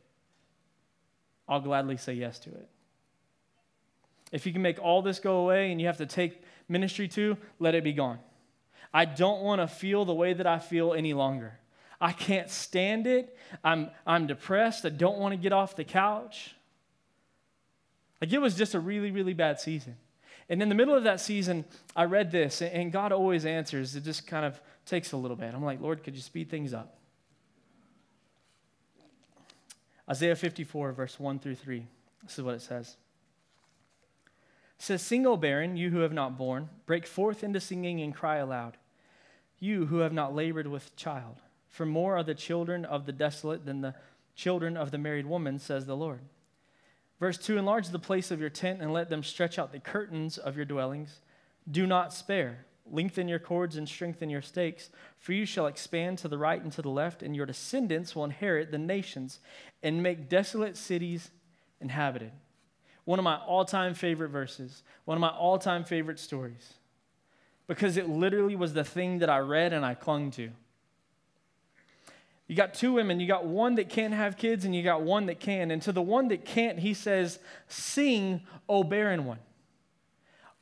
I'll 1.48 1.60
gladly 1.60 1.96
say 1.96 2.14
yes 2.14 2.38
to 2.40 2.50
it. 2.50 2.68
If 4.32 4.46
you 4.46 4.52
can 4.52 4.62
make 4.62 4.80
all 4.80 5.02
this 5.02 5.20
go 5.20 5.38
away 5.38 5.70
and 5.70 5.80
you 5.80 5.86
have 5.86 5.98
to 5.98 6.06
take 6.06 6.42
ministry 6.68 7.06
too, 7.06 7.36
let 7.58 7.74
it 7.74 7.84
be 7.84 7.92
gone. 7.92 8.18
I 8.92 9.04
don't 9.04 9.42
want 9.42 9.60
to 9.60 9.66
feel 9.66 10.04
the 10.04 10.14
way 10.14 10.32
that 10.32 10.46
I 10.46 10.58
feel 10.58 10.94
any 10.94 11.14
longer. 11.14 11.58
I 12.02 12.10
can't 12.10 12.50
stand 12.50 13.06
it. 13.06 13.34
I'm, 13.62 13.88
I'm 14.04 14.26
depressed. 14.26 14.84
I 14.84 14.88
don't 14.88 15.18
want 15.18 15.34
to 15.34 15.36
get 15.36 15.52
off 15.52 15.76
the 15.76 15.84
couch. 15.84 16.56
Like 18.20 18.32
it 18.32 18.40
was 18.40 18.56
just 18.56 18.74
a 18.74 18.80
really, 18.80 19.12
really 19.12 19.34
bad 19.34 19.60
season. 19.60 19.94
And 20.48 20.60
in 20.60 20.68
the 20.68 20.74
middle 20.74 20.96
of 20.96 21.04
that 21.04 21.20
season, 21.20 21.64
I 21.94 22.04
read 22.04 22.32
this, 22.32 22.60
and 22.60 22.90
God 22.90 23.12
always 23.12 23.46
answers. 23.46 23.94
It 23.94 24.02
just 24.02 24.26
kind 24.26 24.44
of 24.44 24.60
takes 24.84 25.12
a 25.12 25.16
little 25.16 25.36
bit. 25.36 25.54
I'm 25.54 25.64
like, 25.64 25.80
Lord, 25.80 26.02
could 26.02 26.16
you 26.16 26.20
speed 26.20 26.50
things 26.50 26.74
up? 26.74 26.98
Isaiah 30.10 30.34
54, 30.34 30.92
verse 30.92 31.20
1 31.20 31.38
through 31.38 31.54
3. 31.54 31.86
This 32.24 32.36
is 32.36 32.44
what 32.44 32.56
it 32.56 32.62
says. 32.62 32.96
It 34.76 34.82
says, 34.82 35.02
Sing, 35.02 35.24
O 35.24 35.36
barren, 35.36 35.76
you 35.76 35.90
who 35.90 36.00
have 36.00 36.12
not 36.12 36.36
borne, 36.36 36.68
break 36.84 37.06
forth 37.06 37.44
into 37.44 37.60
singing 37.60 38.00
and 38.00 38.12
cry 38.12 38.38
aloud, 38.38 38.76
you 39.60 39.86
who 39.86 39.98
have 39.98 40.12
not 40.12 40.34
labored 40.34 40.66
with 40.66 40.96
child. 40.96 41.36
For 41.72 41.86
more 41.86 42.18
are 42.18 42.22
the 42.22 42.34
children 42.34 42.84
of 42.84 43.06
the 43.06 43.12
desolate 43.12 43.64
than 43.64 43.80
the 43.80 43.94
children 44.36 44.76
of 44.76 44.90
the 44.90 44.98
married 44.98 45.26
woman, 45.26 45.58
says 45.58 45.86
the 45.86 45.96
Lord. 45.96 46.20
Verse 47.18 47.38
2 47.38 47.56
Enlarge 47.56 47.88
the 47.88 47.98
place 47.98 48.30
of 48.30 48.40
your 48.40 48.50
tent 48.50 48.82
and 48.82 48.92
let 48.92 49.08
them 49.08 49.22
stretch 49.22 49.58
out 49.58 49.72
the 49.72 49.80
curtains 49.80 50.36
of 50.36 50.54
your 50.54 50.66
dwellings. 50.66 51.20
Do 51.68 51.86
not 51.86 52.12
spare. 52.12 52.66
Lengthen 52.90 53.26
your 53.26 53.38
cords 53.38 53.76
and 53.76 53.88
strengthen 53.88 54.28
your 54.28 54.42
stakes, 54.42 54.90
for 55.18 55.32
you 55.32 55.46
shall 55.46 55.66
expand 55.66 56.18
to 56.18 56.28
the 56.28 56.36
right 56.36 56.60
and 56.60 56.72
to 56.72 56.82
the 56.82 56.90
left, 56.90 57.22
and 57.22 57.34
your 57.34 57.46
descendants 57.46 58.14
will 58.14 58.24
inherit 58.24 58.70
the 58.70 58.78
nations 58.78 59.38
and 59.82 60.02
make 60.02 60.28
desolate 60.28 60.76
cities 60.76 61.30
inhabited. 61.80 62.32
One 63.04 63.18
of 63.18 63.24
my 63.24 63.36
all 63.36 63.64
time 63.64 63.94
favorite 63.94 64.28
verses, 64.28 64.82
one 65.06 65.16
of 65.16 65.20
my 65.20 65.30
all 65.30 65.58
time 65.58 65.84
favorite 65.84 66.18
stories, 66.18 66.74
because 67.66 67.96
it 67.96 68.10
literally 68.10 68.56
was 68.56 68.74
the 68.74 68.84
thing 68.84 69.20
that 69.20 69.30
I 69.30 69.38
read 69.38 69.72
and 69.72 69.86
I 69.86 69.94
clung 69.94 70.32
to. 70.32 70.50
You 72.52 72.56
got 72.56 72.74
two 72.74 72.92
women, 72.92 73.18
you 73.18 73.26
got 73.26 73.46
one 73.46 73.76
that 73.76 73.88
can't 73.88 74.12
have 74.12 74.36
kids, 74.36 74.66
and 74.66 74.76
you 74.76 74.82
got 74.82 75.00
one 75.00 75.24
that 75.24 75.40
can. 75.40 75.70
And 75.70 75.80
to 75.80 75.90
the 75.90 76.02
one 76.02 76.28
that 76.28 76.44
can't, 76.44 76.78
he 76.78 76.92
says, 76.92 77.38
Sing, 77.66 78.42
O 78.68 78.84
barren 78.84 79.24
one. 79.24 79.38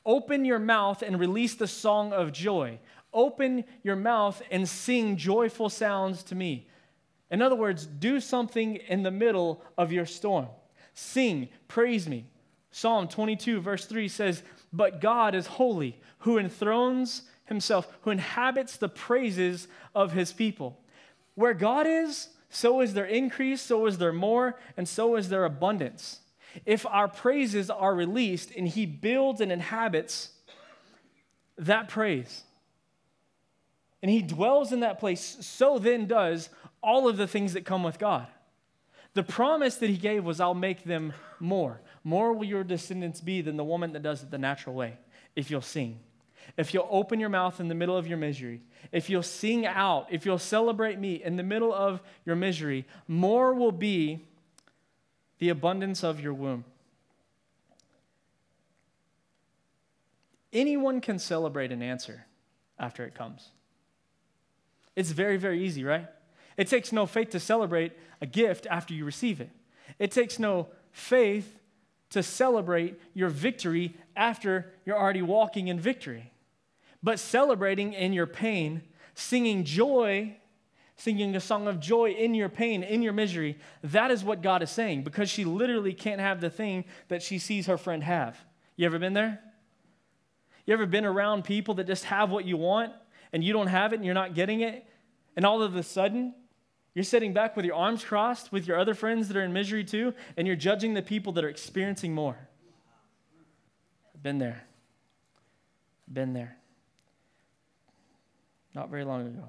Open 0.05 0.45
your 0.45 0.57
mouth 0.57 1.01
and 1.01 1.19
release 1.19 1.55
the 1.55 1.67
song 1.67 2.13
of 2.13 2.31
joy. 2.31 2.79
Open 3.11 3.65
your 3.83 3.97
mouth 3.97 4.41
and 4.49 4.69
sing 4.69 5.17
joyful 5.17 5.67
sounds 5.67 6.23
to 6.23 6.33
me. 6.33 6.69
In 7.29 7.41
other 7.41 7.57
words, 7.57 7.85
do 7.85 8.21
something 8.21 8.77
in 8.77 9.03
the 9.03 9.11
middle 9.11 9.61
of 9.77 9.91
your 9.91 10.05
storm. 10.05 10.47
Sing, 10.93 11.49
praise 11.67 12.07
me. 12.07 12.25
Psalm 12.71 13.09
22, 13.09 13.59
verse 13.59 13.85
3 13.85 14.07
says, 14.07 14.43
But 14.71 15.01
God 15.01 15.35
is 15.35 15.45
holy, 15.45 15.99
who 16.19 16.37
enthrones 16.37 17.23
himself, 17.43 17.93
who 18.03 18.11
inhabits 18.11 18.77
the 18.77 18.87
praises 18.87 19.67
of 19.93 20.13
his 20.13 20.31
people. 20.31 20.80
Where 21.35 21.53
God 21.53 21.87
is, 21.87 22.29
so 22.49 22.81
is 22.81 22.93
their 22.93 23.05
increase, 23.05 23.61
so 23.61 23.85
is 23.85 23.97
their 23.97 24.13
more, 24.13 24.59
and 24.75 24.87
so 24.87 25.15
is 25.15 25.29
their 25.29 25.45
abundance. 25.45 26.19
If 26.65 26.85
our 26.85 27.07
praises 27.07 27.69
are 27.69 27.95
released 27.95 28.51
and 28.51 28.67
He 28.67 28.85
builds 28.85 29.39
and 29.39 29.51
inhabits 29.51 30.31
that 31.57 31.87
praise, 31.87 32.43
and 34.01 34.11
He 34.11 34.21
dwells 34.21 34.73
in 34.73 34.81
that 34.81 34.99
place, 34.99 35.37
so 35.41 35.79
then 35.79 36.07
does 36.07 36.49
all 36.83 37.07
of 37.07 37.17
the 37.17 37.27
things 37.27 37.53
that 37.53 37.65
come 37.65 37.83
with 37.83 37.99
God. 37.99 38.27
The 39.13 39.23
promise 39.23 39.75
that 39.77 39.89
He 39.89 39.97
gave 39.97 40.25
was, 40.25 40.39
I'll 40.39 40.53
make 40.53 40.83
them 40.83 41.13
more. 41.39 41.81
More 42.03 42.33
will 42.33 42.45
your 42.45 42.63
descendants 42.63 43.21
be 43.21 43.41
than 43.41 43.57
the 43.57 43.63
woman 43.63 43.93
that 43.93 44.03
does 44.03 44.23
it 44.23 44.31
the 44.31 44.37
natural 44.37 44.75
way, 44.75 44.97
if 45.35 45.49
you'll 45.49 45.61
sing 45.61 45.99
if 46.57 46.73
you'll 46.73 46.87
open 46.89 47.19
your 47.19 47.29
mouth 47.29 47.59
in 47.59 47.67
the 47.67 47.75
middle 47.75 47.97
of 47.97 48.07
your 48.07 48.17
misery, 48.17 48.61
if 48.91 49.09
you'll 49.09 49.23
sing 49.23 49.65
out, 49.65 50.07
if 50.09 50.25
you'll 50.25 50.37
celebrate 50.37 50.99
me 50.99 51.21
in 51.23 51.35
the 51.35 51.43
middle 51.43 51.73
of 51.73 52.01
your 52.25 52.35
misery, 52.35 52.85
more 53.07 53.53
will 53.53 53.71
be 53.71 54.25
the 55.39 55.49
abundance 55.49 56.03
of 56.03 56.19
your 56.19 56.33
womb. 56.33 56.65
Anyone 60.53 60.99
can 60.99 61.17
celebrate 61.17 61.71
an 61.71 61.81
answer 61.81 62.25
after 62.77 63.05
it 63.05 63.15
comes. 63.15 63.49
It's 64.95 65.11
very, 65.11 65.37
very 65.37 65.63
easy, 65.63 65.83
right? 65.83 66.07
It 66.57 66.67
takes 66.67 66.91
no 66.91 67.05
faith 67.05 67.29
to 67.29 67.39
celebrate 67.39 67.93
a 68.19 68.25
gift 68.25 68.67
after 68.69 68.93
you 68.93 69.05
receive 69.05 69.39
it. 69.39 69.49
It 69.97 70.11
takes 70.11 70.37
no 70.37 70.67
faith 70.91 71.57
to 72.11 72.21
celebrate 72.21 72.99
your 73.13 73.29
victory 73.29 73.95
after 74.15 74.71
you're 74.85 74.97
already 74.97 75.21
walking 75.21 75.67
in 75.67 75.79
victory 75.79 76.31
but 77.03 77.19
celebrating 77.19 77.93
in 77.93 78.13
your 78.13 78.27
pain, 78.27 78.83
singing 79.15 79.63
joy, 79.63 80.35
singing 80.95 81.35
a 81.35 81.39
song 81.39 81.67
of 81.67 81.79
joy 81.79 82.11
in 82.11 82.35
your 82.35 82.49
pain, 82.49 82.83
in 82.83 83.01
your 83.01 83.13
misery. 83.13 83.57
That 83.83 84.11
is 84.11 84.23
what 84.23 84.41
God 84.41 84.61
is 84.61 84.69
saying 84.69 85.03
because 85.03 85.29
she 85.29 85.43
literally 85.43 85.93
can't 85.93 86.21
have 86.21 86.41
the 86.41 86.49
thing 86.49 86.85
that 87.07 87.23
she 87.23 87.39
sees 87.39 87.65
her 87.65 87.77
friend 87.77 88.03
have. 88.03 88.37
You 88.75 88.85
ever 88.85 88.99
been 88.99 89.13
there? 89.13 89.39
You 90.65 90.73
ever 90.73 90.85
been 90.85 91.05
around 91.05 91.43
people 91.43 91.73
that 91.75 91.87
just 91.87 92.05
have 92.05 92.29
what 92.29 92.45
you 92.45 92.55
want 92.55 92.93
and 93.33 93.43
you 93.43 93.51
don't 93.51 93.67
have 93.67 93.93
it 93.93 93.95
and 93.95 94.05
you're 94.05 94.13
not 94.13 94.35
getting 94.35 94.61
it? 94.61 94.85
And 95.35 95.45
all 95.45 95.63
of 95.63 95.75
a 95.75 95.83
sudden, 95.83 96.35
you're 96.93 97.03
sitting 97.03 97.33
back 97.33 97.55
with 97.55 97.65
your 97.65 97.75
arms 97.75 98.03
crossed 98.03 98.51
with 98.51 98.67
your 98.67 98.77
other 98.77 98.93
friends 98.93 99.27
that 99.27 99.37
are 99.37 99.43
in 99.43 99.53
misery 99.53 99.83
too, 99.83 100.13
and 100.35 100.45
you're 100.45 100.55
judging 100.55 100.93
the 100.93 101.01
people 101.01 101.33
that 101.33 101.43
are 101.43 101.49
experiencing 101.49 102.13
more. 102.13 102.37
Been 104.21 104.37
there. 104.37 104.63
Been 106.11 106.33
there 106.33 106.57
not 108.73 108.89
very 108.89 109.03
long 109.03 109.27
ago. 109.27 109.43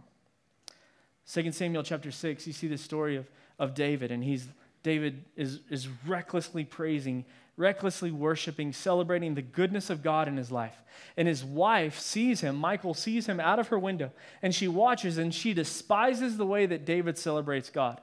2 1.30 1.52
Samuel 1.52 1.82
chapter 1.82 2.10
6, 2.10 2.46
you 2.46 2.52
see 2.52 2.66
the 2.66 2.78
story 2.78 3.16
of, 3.16 3.30
of 3.58 3.74
David, 3.74 4.10
and 4.10 4.22
he's 4.22 4.48
David 4.82 5.24
is, 5.36 5.60
is 5.70 5.86
recklessly 6.08 6.64
praising, 6.64 7.24
recklessly 7.56 8.10
worshiping, 8.10 8.72
celebrating 8.72 9.34
the 9.34 9.42
goodness 9.42 9.90
of 9.90 10.02
God 10.02 10.28
in 10.28 10.36
his 10.36 10.50
life. 10.50 10.76
And 11.16 11.28
his 11.28 11.44
wife 11.44 11.98
sees 11.98 12.40
him, 12.40 12.60
Michal 12.60 12.94
sees 12.94 13.26
him 13.26 13.40
out 13.40 13.58
of 13.58 13.68
her 13.68 13.78
window, 13.78 14.10
and 14.40 14.54
she 14.54 14.68
watches 14.68 15.18
and 15.18 15.34
she 15.34 15.52
despises 15.52 16.36
the 16.36 16.46
way 16.46 16.66
that 16.66 16.84
David 16.84 17.18
celebrates 17.18 17.70
God. 17.70 18.00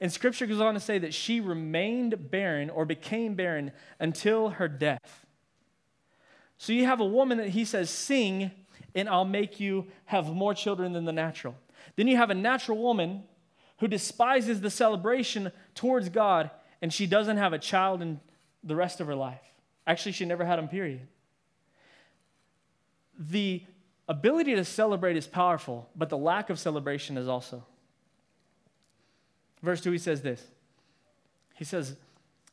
And 0.00 0.10
scripture 0.10 0.46
goes 0.46 0.60
on 0.60 0.74
to 0.74 0.80
say 0.80 0.98
that 0.98 1.14
she 1.14 1.40
remained 1.40 2.30
barren 2.30 2.70
or 2.70 2.84
became 2.84 3.34
barren 3.34 3.72
until 4.00 4.50
her 4.50 4.68
death. 4.68 5.26
So 6.58 6.72
you 6.72 6.86
have 6.86 7.00
a 7.00 7.04
woman 7.04 7.38
that 7.38 7.50
he 7.50 7.64
says, 7.64 7.90
Sing 7.90 8.50
and 8.94 9.08
I'll 9.08 9.24
make 9.24 9.60
you 9.60 9.86
have 10.06 10.32
more 10.32 10.54
children 10.54 10.92
than 10.92 11.04
the 11.04 11.12
natural. 11.12 11.54
Then 11.96 12.08
you 12.08 12.16
have 12.16 12.30
a 12.30 12.34
natural 12.34 12.78
woman 12.78 13.24
who 13.78 13.88
despises 13.88 14.60
the 14.60 14.70
celebration 14.70 15.50
towards 15.74 16.08
God, 16.08 16.50
and 16.80 16.92
she 16.92 17.06
doesn't 17.06 17.36
have 17.36 17.52
a 17.52 17.58
child 17.58 18.02
in 18.02 18.20
the 18.62 18.76
rest 18.76 19.00
of 19.00 19.06
her 19.06 19.14
life. 19.14 19.40
Actually, 19.86 20.12
she 20.12 20.24
never 20.24 20.44
had 20.44 20.58
him, 20.58 20.68
period. 20.68 21.00
The 23.18 23.62
ability 24.08 24.54
to 24.54 24.64
celebrate 24.64 25.16
is 25.16 25.26
powerful, 25.26 25.88
but 25.96 26.08
the 26.08 26.18
lack 26.18 26.50
of 26.50 26.58
celebration 26.58 27.16
is 27.16 27.28
also. 27.28 27.64
Verse 29.62 29.80
2, 29.80 29.92
he 29.92 29.98
says 29.98 30.22
this 30.22 30.44
He 31.54 31.64
says, 31.64 31.96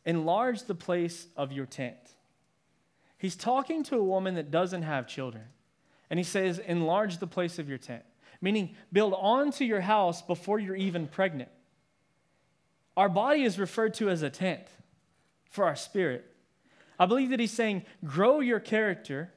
Enlarge 0.06 0.63
the 0.63 0.75
place 0.75 1.28
of 1.36 1.51
your 1.51 1.66
tent. 1.66 1.98
He's 3.18 3.36
talking 3.36 3.84
to 3.84 3.98
a 3.98 4.04
woman 4.04 4.36
that 4.36 4.50
doesn't 4.50 4.84
have 4.84 5.08
children. 5.08 5.44
And 6.10 6.18
he 6.18 6.24
says, 6.24 6.58
enlarge 6.60 7.20
the 7.20 7.28
place 7.28 7.60
of 7.60 7.70
your 7.70 7.78
tent, 7.78 8.04
meaning 8.42 8.75
build 8.92 9.13
onto 9.16 9.63
your 9.63 9.82
house 9.82 10.22
before 10.22 10.58
you're 10.58 10.75
even 10.75 11.08
pregnant. 11.08 11.50
Our 12.98 13.10
body 13.10 13.44
is 13.44 13.60
referred 13.60 13.94
to 13.96 14.10
as 14.10 14.24
a 14.24 14.30
tent 14.30 14.63
for 15.50 15.65
our 15.65 15.75
spirit. 15.75 16.25
I 16.98 17.06
believe 17.06 17.29
that 17.29 17.39
he's 17.39 17.51
saying, 17.51 17.86
grow 18.03 18.39
your 18.39 18.60
character, 18.60 19.32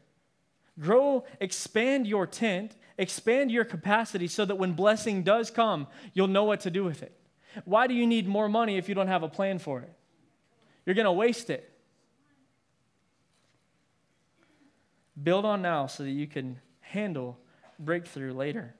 grow, 0.78 1.24
expand 1.40 2.06
your 2.06 2.26
tent, 2.26 2.76
expand 2.98 3.50
your 3.50 3.64
capacity 3.64 4.28
so 4.28 4.44
that 4.44 4.56
when 4.56 4.72
blessing 4.72 5.22
does 5.22 5.50
come, 5.50 5.86
you'll 6.12 6.28
know 6.28 6.44
what 6.44 6.60
to 6.60 6.70
do 6.70 6.84
with 6.84 7.02
it. 7.02 7.16
Why 7.64 7.86
do 7.86 7.94
you 7.94 8.06
need 8.06 8.26
more 8.26 8.48
money 8.48 8.78
if 8.78 8.88
you 8.88 8.94
don't 8.94 9.08
have 9.08 9.22
a 9.22 9.28
plan 9.28 9.58
for 9.58 9.80
it? 9.80 9.92
You're 10.84 10.94
going 10.94 11.04
to 11.04 11.12
waste 11.12 11.50
it. 11.50 11.68
Build 15.22 15.44
on 15.44 15.62
now 15.62 15.86
so 15.86 16.02
that 16.02 16.10
you 16.10 16.26
can 16.26 16.58
handle 16.80 17.38
breakthrough 17.78 18.32
later. 18.32 18.74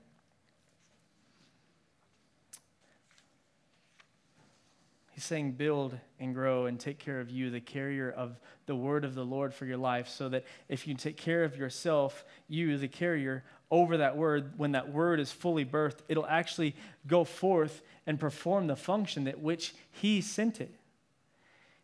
He's 5.13 5.25
saying, 5.25 5.53
build 5.53 5.99
and 6.19 6.35
grow 6.35 6.67
and 6.67 6.81
take 6.81 6.99
care 6.99 7.21
of 7.21 7.31
you, 7.31 7.51
the 7.51 7.61
carrier 7.61 8.11
of 8.11 8.41
the 8.65 8.75
word 8.75 9.05
of 9.05 9.15
the 9.15 9.25
Lord 9.25 9.53
for 9.53 9.67
your 9.67 9.77
life, 9.77 10.09
so 10.09 10.31
that 10.31 10.45
if 10.71 10.87
you 10.87 10.95
take 10.95 11.19
care 11.19 11.45
of 11.45 11.57
yourself, 11.57 12.25
you, 12.49 12.79
the 12.79 12.89
carrier, 12.89 13.45
over 13.71 13.99
that 13.99 14.17
word, 14.17 14.59
when 14.59 14.73
that 14.73 14.91
word 14.91 15.21
is 15.21 15.31
fully 15.31 15.67
birthed, 15.67 15.99
it'll 16.09 16.27
actually 16.27 16.75
go 17.07 17.25
forth 17.25 17.83
and 18.07 18.19
perform 18.19 18.67
the 18.67 18.77
function 18.77 19.25
that 19.25 19.41
which 19.41 19.75
He 19.91 20.23
sent 20.23 20.63
it. 20.63 20.75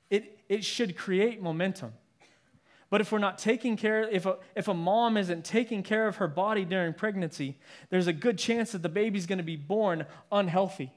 It, 0.08 0.38
it 0.48 0.64
should 0.64 0.96
create 0.96 1.42
momentum. 1.42 1.92
But 2.90 3.02
if 3.02 3.12
we're 3.12 3.18
not 3.18 3.36
taking 3.36 3.76
care, 3.76 4.08
if 4.08 4.24
a, 4.24 4.38
if 4.54 4.68
a 4.68 4.74
mom 4.74 5.18
isn't 5.18 5.44
taking 5.44 5.82
care 5.82 6.08
of 6.08 6.16
her 6.16 6.28
body 6.28 6.64
during 6.64 6.94
pregnancy, 6.94 7.58
there's 7.90 8.06
a 8.06 8.12
good 8.14 8.38
chance 8.38 8.72
that 8.72 8.82
the 8.82 8.88
baby's 8.88 9.26
going 9.26 9.38
to 9.38 9.44
be 9.44 9.56
born 9.56 10.06
unhealthy. 10.32 10.90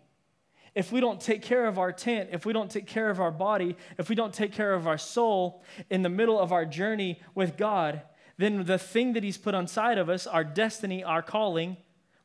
If 0.73 0.91
we 0.91 1.01
don't 1.01 1.19
take 1.19 1.41
care 1.41 1.65
of 1.65 1.77
our 1.77 1.91
tent, 1.91 2.29
if 2.31 2.45
we 2.45 2.53
don't 2.53 2.71
take 2.71 2.87
care 2.87 3.09
of 3.09 3.19
our 3.19 3.31
body, 3.31 3.75
if 3.97 4.07
we 4.09 4.15
don't 4.15 4.33
take 4.33 4.53
care 4.53 4.73
of 4.73 4.87
our 4.87 4.97
soul 4.97 5.63
in 5.89 6.01
the 6.01 6.09
middle 6.09 6.39
of 6.39 6.53
our 6.53 6.65
journey 6.65 7.19
with 7.35 7.57
God, 7.57 8.01
then 8.37 8.63
the 8.63 8.77
thing 8.77 9.13
that 9.13 9.23
He's 9.23 9.37
put 9.37 9.53
inside 9.53 9.97
of 9.97 10.09
us, 10.09 10.25
our 10.25 10.43
destiny, 10.43 11.03
our 11.03 11.21
calling, 11.21 11.75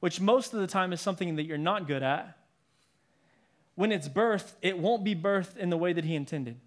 which 0.01 0.21
most 0.21 0.55
of 0.55 0.61
the 0.61 0.67
time 0.67 0.93
is 0.93 1.01
something 1.01 1.37
that 1.37 1.43
you're 1.43 1.59
not 1.59 1.89
good 1.89 2.03
at, 2.03 2.39
when 3.75 3.91
it's 3.91 4.09
birthed, 4.09 4.53
it 4.63 4.79
won't 4.79 5.05
be 5.05 5.15
birthed 5.15 5.57
in 5.57 5.69
the 5.69 5.77
way 5.77 5.93
that 5.93 6.05
He 6.05 6.15
intended. 6.15 6.61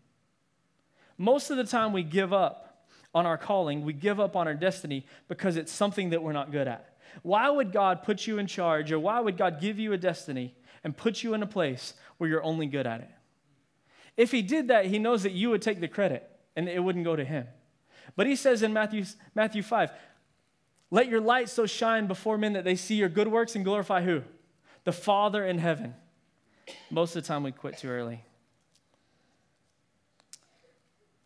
Most 1.18 1.50
of 1.50 1.58
the 1.58 1.64
time, 1.64 1.94
we 1.94 2.04
give 2.04 2.34
up 2.34 2.86
on 3.16 3.26
our 3.26 3.38
calling, 3.38 3.84
we 3.84 3.94
give 3.94 4.20
up 4.20 4.36
on 4.36 4.48
our 4.48 4.54
destiny 4.54 5.06
because 5.28 5.56
it's 5.56 5.72
something 5.72 6.12
that 6.12 6.22
we're 6.22 6.34
not 6.34 6.52
good 6.52 6.68
at. 6.68 6.98
Why 7.24 7.50
would 7.50 7.72
God 7.72 8.04
put 8.04 8.28
you 8.28 8.38
in 8.38 8.48
charge, 8.48 8.92
or 8.92 9.00
why 9.00 9.20
would 9.20 9.38
God 9.38 9.60
give 9.60 9.80
you 9.80 9.94
a 9.94 9.98
destiny 9.98 10.56
and 10.84 10.96
put 10.96 11.24
you 11.24 11.34
in 11.34 11.44
a 11.44 11.48
place 11.48 11.94
where 12.18 12.30
you're 12.30 12.44
only 12.44 12.66
good 12.66 12.88
at 12.88 13.02
it? 13.02 13.12
If 14.18 14.32
He 14.32 14.42
did 14.42 14.68
that, 14.68 14.86
He 14.86 15.00
knows 15.00 15.24
that 15.24 15.32
you 15.32 15.50
would 15.50 15.62
take 15.62 15.80
the 15.80 15.88
credit 15.88 16.30
and 16.56 16.68
it 16.68 16.84
wouldn't 16.84 17.06
go 17.06 17.16
to 17.16 17.24
Him. 17.24 17.48
But 18.16 18.28
He 18.28 18.36
says 18.36 18.64
in 18.64 18.74
Matthew, 18.74 19.06
Matthew 19.36 19.64
5, 19.64 19.92
let 20.92 21.08
your 21.08 21.22
light 21.22 21.50
so 21.50 21.66
shine 21.66 22.08
before 22.08 22.38
men 22.38 22.54
that 22.54 22.64
they 22.64 22.76
see 22.76 22.96
your 22.96 23.10
good 23.10 23.28
works 23.28 23.56
and 23.56 23.64
glorify 23.64 24.02
who? 24.02 24.24
The 24.86 24.92
Father 24.92 25.46
in 25.46 25.60
heaven. 25.60 25.94
Most 26.90 27.16
of 27.16 27.24
the 27.24 27.28
time 27.28 27.44
we 27.44 27.52
quit 27.52 27.78
too 27.78 27.90
early. 27.90 28.24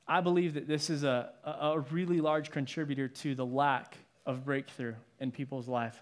I 0.07 0.21
believe 0.21 0.55
that 0.55 0.67
this 0.67 0.89
is 0.89 1.03
a, 1.03 1.31
a 1.45 1.79
really 1.91 2.19
large 2.19 2.51
contributor 2.51 3.07
to 3.07 3.35
the 3.35 3.45
lack 3.45 3.97
of 4.25 4.43
breakthrough 4.43 4.95
in 5.19 5.31
people's 5.31 5.67
life. 5.67 6.01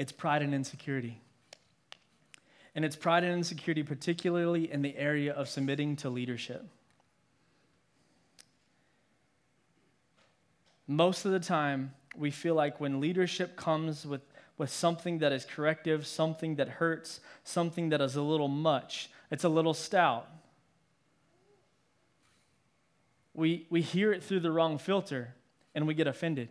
It's 0.00 0.12
pride 0.12 0.40
and 0.40 0.54
insecurity. 0.54 1.20
And 2.74 2.86
it's 2.86 2.96
pride 2.96 3.22
and 3.22 3.34
insecurity, 3.34 3.82
particularly 3.82 4.72
in 4.72 4.80
the 4.80 4.96
area 4.96 5.34
of 5.34 5.46
submitting 5.46 5.96
to 5.96 6.08
leadership. 6.08 6.64
Most 10.86 11.26
of 11.26 11.32
the 11.32 11.38
time, 11.38 11.92
we 12.16 12.30
feel 12.30 12.54
like 12.54 12.80
when 12.80 12.98
leadership 12.98 13.56
comes 13.56 14.06
with, 14.06 14.22
with 14.56 14.70
something 14.70 15.18
that 15.18 15.32
is 15.32 15.44
corrective, 15.44 16.06
something 16.06 16.54
that 16.54 16.70
hurts, 16.70 17.20
something 17.44 17.90
that 17.90 18.00
is 18.00 18.16
a 18.16 18.22
little 18.22 18.48
much, 18.48 19.10
it's 19.30 19.44
a 19.44 19.50
little 19.50 19.74
stout. 19.74 20.26
We, 23.34 23.66
we 23.68 23.82
hear 23.82 24.14
it 24.14 24.22
through 24.24 24.40
the 24.40 24.50
wrong 24.50 24.78
filter 24.78 25.34
and 25.74 25.86
we 25.86 25.92
get 25.92 26.06
offended. 26.06 26.48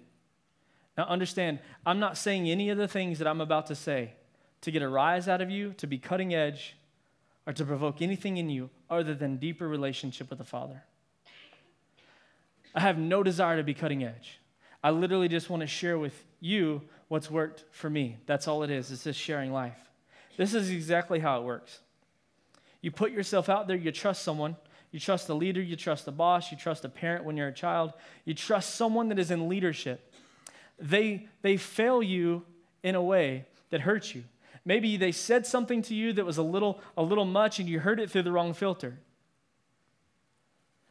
Now, 0.99 1.05
understand, 1.05 1.59
I'm 1.85 2.01
not 2.01 2.17
saying 2.17 2.49
any 2.49 2.71
of 2.71 2.77
the 2.77 2.85
things 2.85 3.19
that 3.19 3.27
I'm 3.29 3.39
about 3.39 3.67
to 3.67 3.75
say 3.75 4.15
to 4.59 4.69
get 4.69 4.81
a 4.81 4.89
rise 4.89 5.29
out 5.29 5.39
of 5.39 5.49
you, 5.49 5.71
to 5.77 5.87
be 5.87 5.97
cutting 5.97 6.35
edge, 6.35 6.75
or 7.47 7.53
to 7.53 7.63
provoke 7.63 8.01
anything 8.01 8.35
in 8.35 8.49
you 8.49 8.69
other 8.89 9.15
than 9.15 9.37
deeper 9.37 9.65
relationship 9.65 10.29
with 10.29 10.39
the 10.39 10.43
Father. 10.43 10.83
I 12.75 12.81
have 12.81 12.97
no 12.97 13.23
desire 13.23 13.55
to 13.55 13.63
be 13.63 13.73
cutting 13.73 14.03
edge. 14.03 14.41
I 14.83 14.89
literally 14.89 15.29
just 15.29 15.49
want 15.49 15.61
to 15.61 15.67
share 15.67 15.97
with 15.97 16.25
you 16.41 16.81
what's 17.07 17.31
worked 17.31 17.63
for 17.71 17.89
me. 17.89 18.17
That's 18.25 18.49
all 18.49 18.63
it 18.63 18.69
is. 18.69 18.91
It's 18.91 19.05
just 19.05 19.17
sharing 19.17 19.53
life. 19.53 19.79
This 20.35 20.53
is 20.53 20.69
exactly 20.69 21.19
how 21.19 21.39
it 21.39 21.45
works. 21.45 21.79
You 22.81 22.91
put 22.91 23.13
yourself 23.13 23.47
out 23.47 23.69
there, 23.69 23.77
you 23.77 23.93
trust 23.93 24.21
someone, 24.23 24.57
you 24.91 24.99
trust 24.99 25.29
a 25.29 25.33
leader, 25.33 25.61
you 25.61 25.77
trust 25.77 26.09
a 26.09 26.11
boss, 26.11 26.51
you 26.51 26.57
trust 26.57 26.83
a 26.83 26.89
parent 26.89 27.23
when 27.23 27.37
you're 27.37 27.47
a 27.47 27.53
child, 27.53 27.93
you 28.25 28.33
trust 28.33 28.75
someone 28.75 29.07
that 29.07 29.19
is 29.19 29.31
in 29.31 29.47
leadership. 29.47 30.08
They, 30.79 31.27
they 31.41 31.57
fail 31.57 32.01
you 32.01 32.45
in 32.83 32.95
a 32.95 33.01
way 33.01 33.45
that 33.69 33.81
hurts 33.81 34.15
you. 34.15 34.23
Maybe 34.65 34.97
they 34.97 35.11
said 35.11 35.45
something 35.45 35.81
to 35.83 35.95
you 35.95 36.13
that 36.13 36.25
was 36.25 36.37
a 36.37 36.43
little, 36.43 36.79
a 36.97 37.03
little 37.03 37.25
much 37.25 37.59
and 37.59 37.67
you 37.67 37.79
heard 37.79 37.99
it 37.99 38.11
through 38.11 38.23
the 38.23 38.31
wrong 38.31 38.53
filter. 38.53 38.99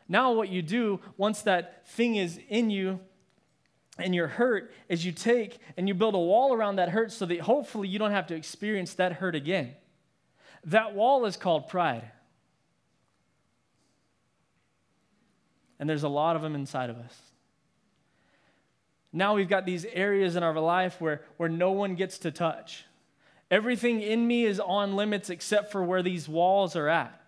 Now, 0.08 0.32
what 0.32 0.48
you 0.48 0.62
do 0.62 1.00
once 1.16 1.42
that 1.42 1.86
thing 1.88 2.16
is 2.16 2.40
in 2.48 2.70
you 2.70 3.00
and 3.98 4.14
you're 4.14 4.28
hurt 4.28 4.72
is 4.88 5.04
you 5.04 5.12
take 5.12 5.58
and 5.76 5.86
you 5.86 5.94
build 5.94 6.14
a 6.14 6.18
wall 6.18 6.54
around 6.54 6.76
that 6.76 6.88
hurt 6.88 7.12
so 7.12 7.26
that 7.26 7.40
hopefully 7.40 7.88
you 7.88 7.98
don't 7.98 8.12
have 8.12 8.26
to 8.28 8.34
experience 8.34 8.94
that 8.94 9.14
hurt 9.14 9.34
again. 9.34 9.74
That 10.64 10.94
wall 10.94 11.26
is 11.26 11.36
called 11.36 11.68
pride. 11.68 12.10
And 15.78 15.88
there's 15.88 16.02
a 16.02 16.08
lot 16.08 16.36
of 16.36 16.42
them 16.42 16.54
inside 16.54 16.90
of 16.90 16.96
us. 16.96 17.14
Now 19.12 19.34
we've 19.34 19.48
got 19.48 19.64
these 19.64 19.84
areas 19.86 20.36
in 20.36 20.42
our 20.42 20.58
life 20.58 21.00
where, 21.00 21.22
where 21.36 21.48
no 21.48 21.72
one 21.72 21.94
gets 21.94 22.18
to 22.18 22.30
touch. 22.30 22.84
Everything 23.50 24.02
in 24.02 24.26
me 24.26 24.44
is 24.44 24.60
on 24.60 24.96
limits 24.96 25.30
except 25.30 25.72
for 25.72 25.82
where 25.82 26.02
these 26.02 26.28
walls 26.28 26.76
are 26.76 26.88
at. 26.88 27.18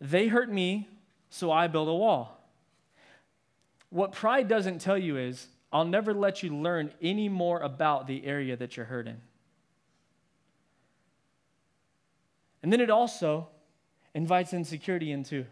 They 0.00 0.28
hurt 0.28 0.50
me, 0.52 0.88
so 1.30 1.50
I 1.50 1.66
build 1.66 1.88
a 1.88 1.94
wall. 1.94 2.38
What 3.90 4.12
pride 4.12 4.48
doesn't 4.48 4.80
tell 4.80 4.98
you 4.98 5.16
is, 5.16 5.48
I'll 5.72 5.86
never 5.86 6.14
let 6.14 6.42
you 6.42 6.54
learn 6.54 6.92
any 7.02 7.28
more 7.28 7.60
about 7.60 8.06
the 8.06 8.24
area 8.24 8.56
that 8.56 8.76
you're 8.76 8.86
hurting. 8.86 9.20
And 12.62 12.72
then 12.72 12.80
it 12.80 12.90
also 12.90 13.48
invites 14.14 14.52
insecurity 14.52 15.10
into. 15.10 15.46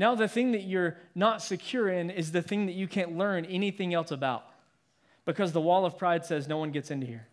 Now, 0.00 0.14
the 0.14 0.28
thing 0.28 0.52
that 0.52 0.62
you're 0.62 0.96
not 1.14 1.42
secure 1.42 1.86
in 1.90 2.08
is 2.08 2.32
the 2.32 2.40
thing 2.40 2.64
that 2.64 2.72
you 2.72 2.88
can't 2.88 3.18
learn 3.18 3.44
anything 3.44 3.92
else 3.92 4.10
about 4.10 4.46
because 5.26 5.52
the 5.52 5.60
wall 5.60 5.84
of 5.84 5.98
pride 5.98 6.24
says 6.24 6.48
no 6.48 6.56
one 6.56 6.70
gets 6.70 6.90
into 6.90 7.06
here. 7.06 7.28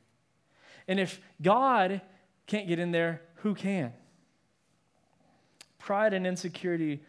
And 0.86 1.00
if 1.00 1.22
God 1.42 2.02
can't 2.46 2.68
get 2.68 2.78
in 2.78 2.92
there, 2.92 3.22
who 3.36 3.56
can? 3.56 3.94
Pride 5.80 6.14
and 6.14 6.28
insecurity 6.28 7.00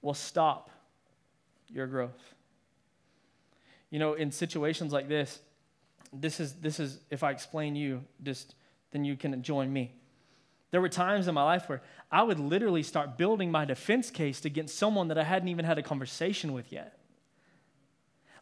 will 0.00 0.14
stop 0.14 0.70
your 1.68 1.86
growth. 1.86 2.34
You 3.90 3.98
know, 3.98 4.14
in 4.14 4.32
situations 4.32 4.94
like 4.94 5.10
this, 5.10 5.40
this 6.10 6.40
is 6.40 6.54
this 6.54 6.80
is 6.80 7.00
if 7.10 7.22
I 7.22 7.32
explain 7.32 7.76
you, 7.76 8.02
just 8.22 8.54
then 8.92 9.04
you 9.04 9.18
can 9.18 9.42
join 9.42 9.70
me. 9.70 9.92
There 10.72 10.80
were 10.80 10.88
times 10.88 11.28
in 11.28 11.34
my 11.34 11.44
life 11.44 11.68
where 11.68 11.82
I 12.10 12.22
would 12.22 12.40
literally 12.40 12.82
start 12.82 13.16
building 13.16 13.50
my 13.50 13.64
defense 13.66 14.10
case 14.10 14.44
against 14.44 14.76
someone 14.76 15.08
that 15.08 15.18
I 15.18 15.22
hadn't 15.22 15.48
even 15.48 15.66
had 15.66 15.78
a 15.78 15.82
conversation 15.82 16.54
with 16.54 16.72
yet. 16.72 16.98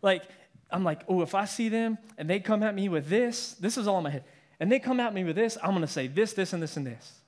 Like, 0.00 0.22
I'm 0.70 0.84
like, 0.84 1.02
oh, 1.08 1.22
if 1.22 1.34
I 1.34 1.44
see 1.44 1.68
them 1.68 1.98
and 2.16 2.30
they 2.30 2.38
come 2.38 2.62
at 2.62 2.74
me 2.74 2.88
with 2.88 3.08
this, 3.08 3.54
this 3.54 3.76
is 3.76 3.88
all 3.88 3.98
in 3.98 4.04
my 4.04 4.10
head, 4.10 4.24
and 4.60 4.70
they 4.70 4.78
come 4.78 5.00
at 5.00 5.12
me 5.12 5.24
with 5.24 5.34
this, 5.34 5.58
I'm 5.62 5.72
gonna 5.72 5.88
say 5.88 6.06
this, 6.06 6.32
this, 6.32 6.52
and 6.52 6.62
this, 6.62 6.76
and 6.76 6.86
this. 6.86 7.20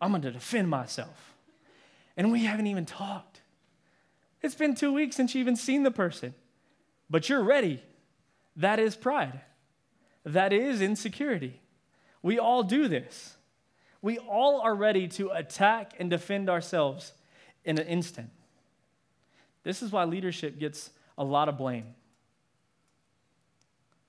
I'm 0.00 0.12
gonna 0.12 0.30
defend 0.30 0.70
myself. 0.70 1.34
And 2.16 2.30
we 2.30 2.44
haven't 2.44 2.68
even 2.68 2.86
talked. 2.86 3.40
It's 4.40 4.54
been 4.54 4.76
two 4.76 4.92
weeks 4.92 5.16
since 5.16 5.34
you 5.34 5.40
even 5.40 5.56
seen 5.56 5.82
the 5.82 5.90
person, 5.90 6.34
but 7.10 7.28
you're 7.28 7.42
ready. 7.42 7.82
That 8.54 8.78
is 8.78 8.94
pride. 8.94 9.40
That 10.24 10.52
is 10.52 10.80
insecurity. 10.80 11.60
We 12.22 12.38
all 12.38 12.62
do 12.62 12.86
this. 12.86 13.36
We 14.02 14.18
all 14.18 14.60
are 14.60 14.74
ready 14.74 15.06
to 15.08 15.30
attack 15.30 15.94
and 15.98 16.10
defend 16.10 16.50
ourselves 16.50 17.12
in 17.64 17.78
an 17.78 17.86
instant. 17.86 18.30
This 19.62 19.80
is 19.80 19.92
why 19.92 20.04
leadership 20.04 20.58
gets 20.58 20.90
a 21.16 21.24
lot 21.24 21.48
of 21.48 21.56
blame. 21.56 21.94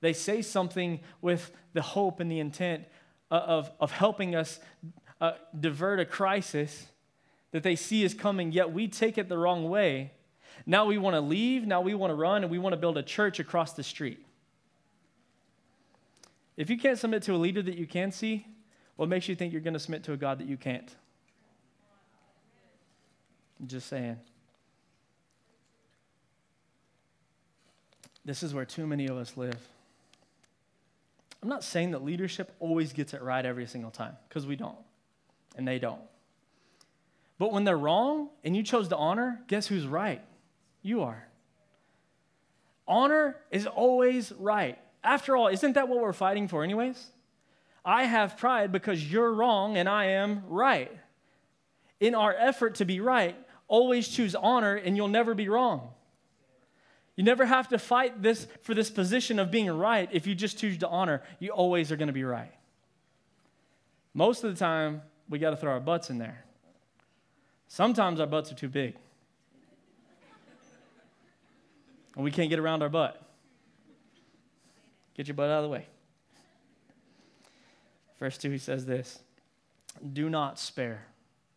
They 0.01 0.13
say 0.13 0.41
something 0.41 0.99
with 1.21 1.51
the 1.73 1.81
hope 1.81 2.19
and 2.19 2.29
the 2.29 2.39
intent 2.39 2.85
of, 3.29 3.71
of 3.79 3.91
helping 3.91 4.35
us 4.35 4.59
uh, 5.21 5.33
divert 5.57 5.99
a 5.99 6.05
crisis 6.05 6.87
that 7.51 7.63
they 7.63 7.75
see 7.75 8.03
is 8.03 8.13
coming, 8.13 8.51
yet 8.51 8.73
we 8.73 8.87
take 8.87 9.17
it 9.17 9.29
the 9.29 9.37
wrong 9.37 9.69
way. 9.69 10.11
Now 10.65 10.85
we 10.85 10.97
want 10.97 11.15
to 11.15 11.21
leave, 11.21 11.65
now 11.65 11.81
we 11.81 11.93
want 11.93 12.11
to 12.11 12.15
run, 12.15 12.43
and 12.43 12.51
we 12.51 12.57
want 12.57 12.73
to 12.73 12.77
build 12.77 12.97
a 12.97 13.03
church 13.03 13.39
across 13.39 13.73
the 13.73 13.83
street. 13.83 14.25
If 16.57 16.69
you 16.69 16.77
can't 16.77 16.97
submit 16.97 17.23
to 17.23 17.35
a 17.35 17.37
leader 17.37 17.61
that 17.61 17.77
you 17.77 17.87
can 17.87 18.11
see, 18.11 18.47
what 18.95 19.09
makes 19.09 19.27
you 19.27 19.35
think 19.35 19.51
you're 19.51 19.61
going 19.61 19.73
to 19.73 19.79
submit 19.79 20.03
to 20.03 20.13
a 20.13 20.17
God 20.17 20.39
that 20.39 20.47
you 20.47 20.57
can't? 20.57 20.95
I'm 23.59 23.67
just 23.67 23.87
saying. 23.87 24.17
This 28.25 28.43
is 28.43 28.53
where 28.53 28.65
too 28.65 28.87
many 28.87 29.07
of 29.07 29.17
us 29.17 29.35
live. 29.35 29.57
I'm 31.41 31.49
not 31.49 31.63
saying 31.63 31.91
that 31.91 32.03
leadership 32.03 32.53
always 32.59 32.93
gets 32.93 33.13
it 33.13 33.21
right 33.21 33.45
every 33.45 33.65
single 33.65 33.91
time, 33.91 34.15
because 34.29 34.47
we 34.47 34.55
don't, 34.55 34.77
and 35.57 35.67
they 35.67 35.77
don't. 35.77 36.01
But 37.37 37.51
when 37.51 37.65
they're 37.65 37.77
wrong 37.77 38.29
and 38.45 38.55
you 38.55 38.63
chose 38.63 38.87
to 38.89 38.95
honor, 38.95 39.41
guess 39.47 39.67
who's 39.67 39.85
right? 39.85 40.21
You 40.81 41.01
are. 41.01 41.27
Honor 42.87 43.35
is 43.51 43.67
always 43.67 44.31
right. 44.33 44.77
After 45.03 45.35
all, 45.35 45.47
isn't 45.47 45.73
that 45.73 45.89
what 45.89 45.99
we're 45.99 46.13
fighting 46.13 46.47
for, 46.47 46.63
anyways? 46.63 47.07
I 47.85 48.05
have 48.05 48.37
pride 48.37 48.71
because 48.71 49.11
you're 49.11 49.33
wrong 49.33 49.77
and 49.77 49.89
I 49.89 50.05
am 50.05 50.43
right. 50.47 50.91
In 51.99 52.15
our 52.15 52.33
effort 52.33 52.75
to 52.75 52.85
be 52.85 52.99
right, 52.99 53.35
always 53.67 54.07
choose 54.07 54.35
honor 54.35 54.75
and 54.75 54.95
you'll 54.95 55.07
never 55.07 55.33
be 55.33 55.49
wrong. 55.49 55.89
You 57.15 57.23
never 57.23 57.45
have 57.45 57.67
to 57.69 57.77
fight 57.77 58.21
this 58.21 58.47
for 58.61 58.73
this 58.73 58.89
position 58.89 59.37
of 59.37 59.51
being 59.51 59.69
right. 59.69 60.09
If 60.11 60.25
you 60.25 60.33
just 60.33 60.57
choose 60.57 60.77
to 60.79 60.87
honor, 60.87 61.21
you 61.39 61.51
always 61.51 61.91
are 61.91 61.95
going 61.95 62.07
to 62.07 62.13
be 62.13 62.23
right. 62.23 62.53
Most 64.13 64.43
of 64.43 64.51
the 64.51 64.57
time, 64.57 65.01
we 65.29 65.39
got 65.39 65.51
to 65.51 65.57
throw 65.57 65.71
our 65.71 65.79
butts 65.79 66.09
in 66.09 66.17
there. 66.17 66.43
Sometimes 67.67 68.19
our 68.19 68.27
butts 68.27 68.51
are 68.51 68.55
too 68.55 68.69
big. 68.69 68.95
And 72.15 72.23
we 72.23 72.31
can't 72.31 72.49
get 72.49 72.59
around 72.59 72.83
our 72.83 72.89
butt. 72.89 73.21
Get 75.15 75.27
your 75.27 75.35
butt 75.35 75.49
out 75.49 75.57
of 75.57 75.63
the 75.63 75.69
way. 75.69 75.87
Verse 78.19 78.37
2, 78.37 78.51
he 78.51 78.57
says 78.57 78.85
this 78.85 79.19
Do 80.13 80.29
not 80.29 80.59
spare. 80.59 81.05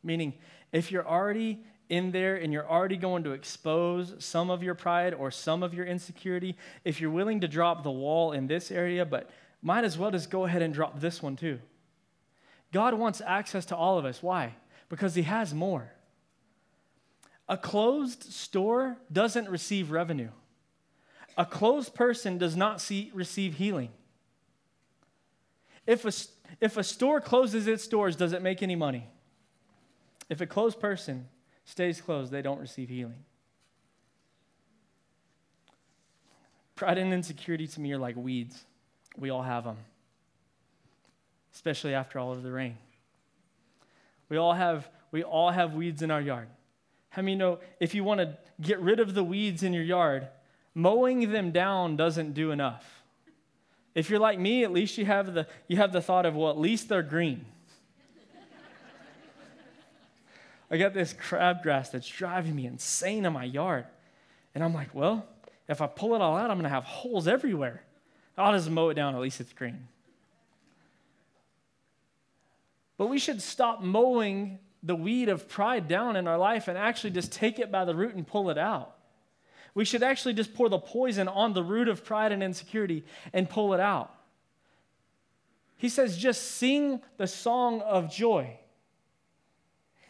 Meaning, 0.02 0.34
if 0.72 0.92
you're 0.92 1.06
already 1.06 1.64
in 1.88 2.10
there 2.10 2.36
and 2.36 2.52
you're 2.52 2.68
already 2.68 2.96
going 2.96 3.24
to 3.24 3.32
expose 3.32 4.14
some 4.18 4.50
of 4.50 4.62
your 4.62 4.74
pride 4.74 5.14
or 5.14 5.30
some 5.30 5.62
of 5.62 5.74
your 5.74 5.86
insecurity, 5.86 6.56
if 6.84 7.00
you're 7.00 7.10
willing 7.10 7.40
to 7.40 7.48
drop 7.48 7.82
the 7.82 7.90
wall 7.90 8.32
in 8.32 8.46
this 8.46 8.70
area, 8.70 9.04
but 9.04 9.30
might 9.62 9.84
as 9.84 9.96
well 9.96 10.10
just 10.10 10.30
go 10.30 10.44
ahead 10.44 10.62
and 10.62 10.74
drop 10.74 11.00
this 11.00 11.22
one 11.22 11.36
too. 11.36 11.58
God 12.72 12.94
wants 12.94 13.20
access 13.24 13.64
to 13.66 13.76
all 13.76 13.98
of 13.98 14.04
us. 14.04 14.22
Why? 14.22 14.54
Because 14.88 15.14
He 15.14 15.22
has 15.22 15.54
more. 15.54 15.92
A 17.48 17.56
closed 17.56 18.24
store 18.24 18.96
doesn't 19.12 19.48
receive 19.48 19.90
revenue. 19.90 20.30
A 21.38 21.46
closed 21.46 21.94
person 21.94 22.38
does 22.38 22.56
not 22.56 22.80
see, 22.80 23.10
receive 23.14 23.54
healing. 23.54 23.90
If 25.86 26.04
a, 26.04 26.12
if 26.60 26.76
a 26.76 26.84
store 26.84 27.20
closes 27.20 27.66
its 27.66 27.86
doors, 27.86 28.16
does 28.16 28.32
it 28.32 28.42
make 28.42 28.62
any 28.62 28.76
money? 28.76 29.06
If 30.28 30.40
a 30.40 30.46
closed 30.46 30.80
person 30.80 31.28
stays 31.64 32.00
closed, 32.00 32.32
they 32.32 32.42
don't 32.42 32.60
receive 32.60 32.88
healing. 32.88 33.24
Pride 36.74 36.98
and 36.98 37.12
insecurity 37.12 37.66
to 37.68 37.80
me 37.80 37.92
are 37.92 37.98
like 37.98 38.16
weeds. 38.16 38.64
We 39.16 39.30
all 39.30 39.42
have 39.42 39.64
them, 39.64 39.78
especially 41.54 41.94
after 41.94 42.18
all 42.18 42.32
of 42.32 42.42
the 42.42 42.52
rain. 42.52 42.76
We 44.28 44.36
all 44.36 44.52
have, 44.52 44.88
we 45.10 45.22
all 45.22 45.50
have 45.50 45.74
weeds 45.74 46.02
in 46.02 46.10
our 46.10 46.20
yard. 46.20 46.48
How 47.10 47.22
many 47.22 47.36
know 47.36 47.60
if 47.80 47.94
you 47.94 48.04
want 48.04 48.20
to 48.20 48.36
get 48.60 48.78
rid 48.80 49.00
of 49.00 49.14
the 49.14 49.24
weeds 49.24 49.62
in 49.62 49.72
your 49.72 49.84
yard, 49.84 50.28
mowing 50.74 51.32
them 51.32 51.50
down 51.50 51.96
doesn't 51.96 52.34
do 52.34 52.50
enough? 52.50 52.95
If 53.96 54.10
you're 54.10 54.20
like 54.20 54.38
me, 54.38 54.62
at 54.62 54.72
least 54.72 54.98
you 54.98 55.06
have 55.06 55.32
the, 55.32 55.46
you 55.68 55.78
have 55.78 55.90
the 55.90 56.02
thought 56.02 56.26
of, 56.26 56.36
well, 56.36 56.50
at 56.50 56.58
least 56.58 56.90
they're 56.90 57.02
green. 57.02 57.46
I 60.70 60.76
got 60.76 60.92
this 60.92 61.14
crabgrass 61.14 61.92
that's 61.92 62.06
driving 62.06 62.54
me 62.54 62.66
insane 62.66 63.24
in 63.24 63.32
my 63.32 63.44
yard. 63.44 63.86
And 64.54 64.62
I'm 64.62 64.74
like, 64.74 64.94
well, 64.94 65.24
if 65.66 65.80
I 65.80 65.86
pull 65.86 66.14
it 66.14 66.20
all 66.20 66.36
out, 66.36 66.50
I'm 66.50 66.58
going 66.58 66.64
to 66.64 66.68
have 66.68 66.84
holes 66.84 67.26
everywhere. 67.26 67.82
I'll 68.36 68.52
just 68.52 68.68
mow 68.68 68.90
it 68.90 68.94
down, 68.94 69.14
at 69.14 69.20
least 69.22 69.40
it's 69.40 69.54
green. 69.54 69.88
But 72.98 73.06
we 73.06 73.18
should 73.18 73.40
stop 73.40 73.82
mowing 73.82 74.58
the 74.82 74.94
weed 74.94 75.30
of 75.30 75.48
pride 75.48 75.88
down 75.88 76.16
in 76.16 76.28
our 76.28 76.36
life 76.36 76.68
and 76.68 76.76
actually 76.76 77.12
just 77.12 77.32
take 77.32 77.58
it 77.58 77.72
by 77.72 77.86
the 77.86 77.94
root 77.94 78.14
and 78.14 78.26
pull 78.26 78.50
it 78.50 78.58
out. 78.58 78.95
We 79.76 79.84
should 79.84 80.02
actually 80.02 80.32
just 80.32 80.54
pour 80.54 80.70
the 80.70 80.78
poison 80.78 81.28
on 81.28 81.52
the 81.52 81.62
root 81.62 81.88
of 81.88 82.02
pride 82.02 82.32
and 82.32 82.42
insecurity 82.42 83.04
and 83.34 83.46
pull 83.46 83.74
it 83.74 83.80
out. 83.80 84.10
He 85.76 85.90
says, 85.90 86.16
just 86.16 86.52
sing 86.52 87.02
the 87.18 87.26
song 87.26 87.82
of 87.82 88.10
joy, 88.10 88.58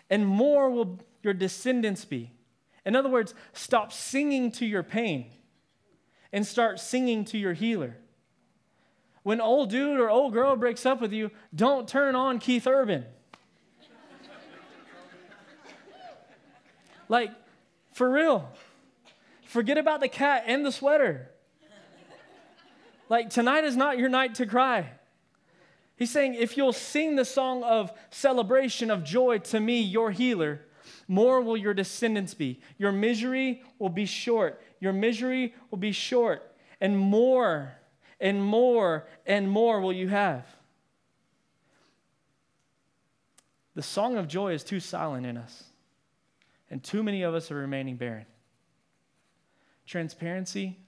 and 0.08 0.24
more 0.24 0.70
will 0.70 1.00
your 1.20 1.34
descendants 1.34 2.04
be. 2.04 2.30
In 2.84 2.94
other 2.94 3.08
words, 3.08 3.34
stop 3.54 3.92
singing 3.92 4.52
to 4.52 4.64
your 4.64 4.84
pain 4.84 5.32
and 6.32 6.46
start 6.46 6.78
singing 6.78 7.24
to 7.24 7.36
your 7.36 7.52
healer. 7.52 7.96
When 9.24 9.40
old 9.40 9.70
dude 9.70 9.98
or 9.98 10.08
old 10.08 10.32
girl 10.32 10.54
breaks 10.54 10.86
up 10.86 11.00
with 11.00 11.12
you, 11.12 11.32
don't 11.52 11.88
turn 11.88 12.14
on 12.14 12.38
Keith 12.38 12.68
Urban. 12.68 13.04
like, 17.08 17.32
for 17.92 18.08
real. 18.08 18.48
Forget 19.46 19.78
about 19.78 20.00
the 20.00 20.08
cat 20.08 20.44
and 20.46 20.64
the 20.64 20.72
sweater. 20.72 21.30
Like, 23.08 23.30
tonight 23.30 23.64
is 23.64 23.76
not 23.76 23.98
your 23.98 24.08
night 24.08 24.34
to 24.36 24.46
cry. 24.46 24.90
He's 25.96 26.10
saying, 26.10 26.34
if 26.34 26.56
you'll 26.56 26.72
sing 26.72 27.16
the 27.16 27.24
song 27.24 27.62
of 27.62 27.92
celebration, 28.10 28.90
of 28.90 29.04
joy 29.04 29.38
to 29.38 29.60
me, 29.60 29.80
your 29.80 30.10
healer, 30.10 30.62
more 31.08 31.40
will 31.40 31.56
your 31.56 31.72
descendants 31.72 32.34
be. 32.34 32.60
Your 32.76 32.92
misery 32.92 33.62
will 33.78 33.88
be 33.88 34.04
short. 34.04 34.60
Your 34.80 34.92
misery 34.92 35.54
will 35.70 35.78
be 35.78 35.92
short. 35.92 36.54
And 36.80 36.98
more 36.98 37.72
and 38.20 38.42
more 38.42 39.06
and 39.24 39.48
more 39.48 39.80
will 39.80 39.92
you 39.92 40.08
have. 40.08 40.46
The 43.74 43.82
song 43.82 44.16
of 44.16 44.26
joy 44.26 44.54
is 44.54 44.64
too 44.64 44.80
silent 44.80 45.26
in 45.26 45.36
us, 45.36 45.64
and 46.70 46.82
too 46.82 47.02
many 47.02 47.22
of 47.22 47.34
us 47.34 47.50
are 47.50 47.56
remaining 47.56 47.96
barren. 47.96 48.24
Transparency, 49.86 50.78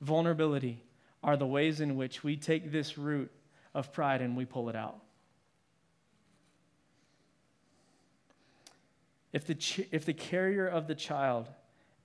vulnerability 0.00 0.82
are 1.22 1.36
the 1.36 1.46
ways 1.46 1.80
in 1.80 1.96
which 1.96 2.22
we 2.22 2.36
take 2.36 2.70
this 2.70 2.96
root 2.98 3.30
of 3.74 3.92
pride 3.92 4.20
and 4.20 4.36
we 4.36 4.44
pull 4.44 4.68
it 4.68 4.76
out. 4.76 5.00
If 9.32 9.46
the, 9.46 9.54
ch- 9.54 9.86
if 9.90 10.04
the 10.04 10.12
carrier 10.12 10.66
of 10.66 10.86
the 10.86 10.94
child 10.94 11.48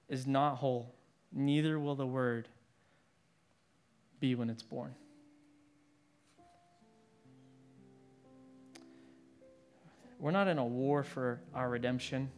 is 0.09 0.27
not 0.27 0.57
whole, 0.57 0.93
neither 1.31 1.79
will 1.79 1.95
the 1.95 2.05
word 2.05 2.47
be 4.19 4.35
when 4.35 4.49
it's 4.49 4.63
born. 4.63 4.93
We're 10.19 10.31
not 10.31 10.47
in 10.47 10.57
a 10.57 10.65
war 10.65 11.03
for 11.03 11.41
our 11.53 11.69
redemption. 11.69 12.29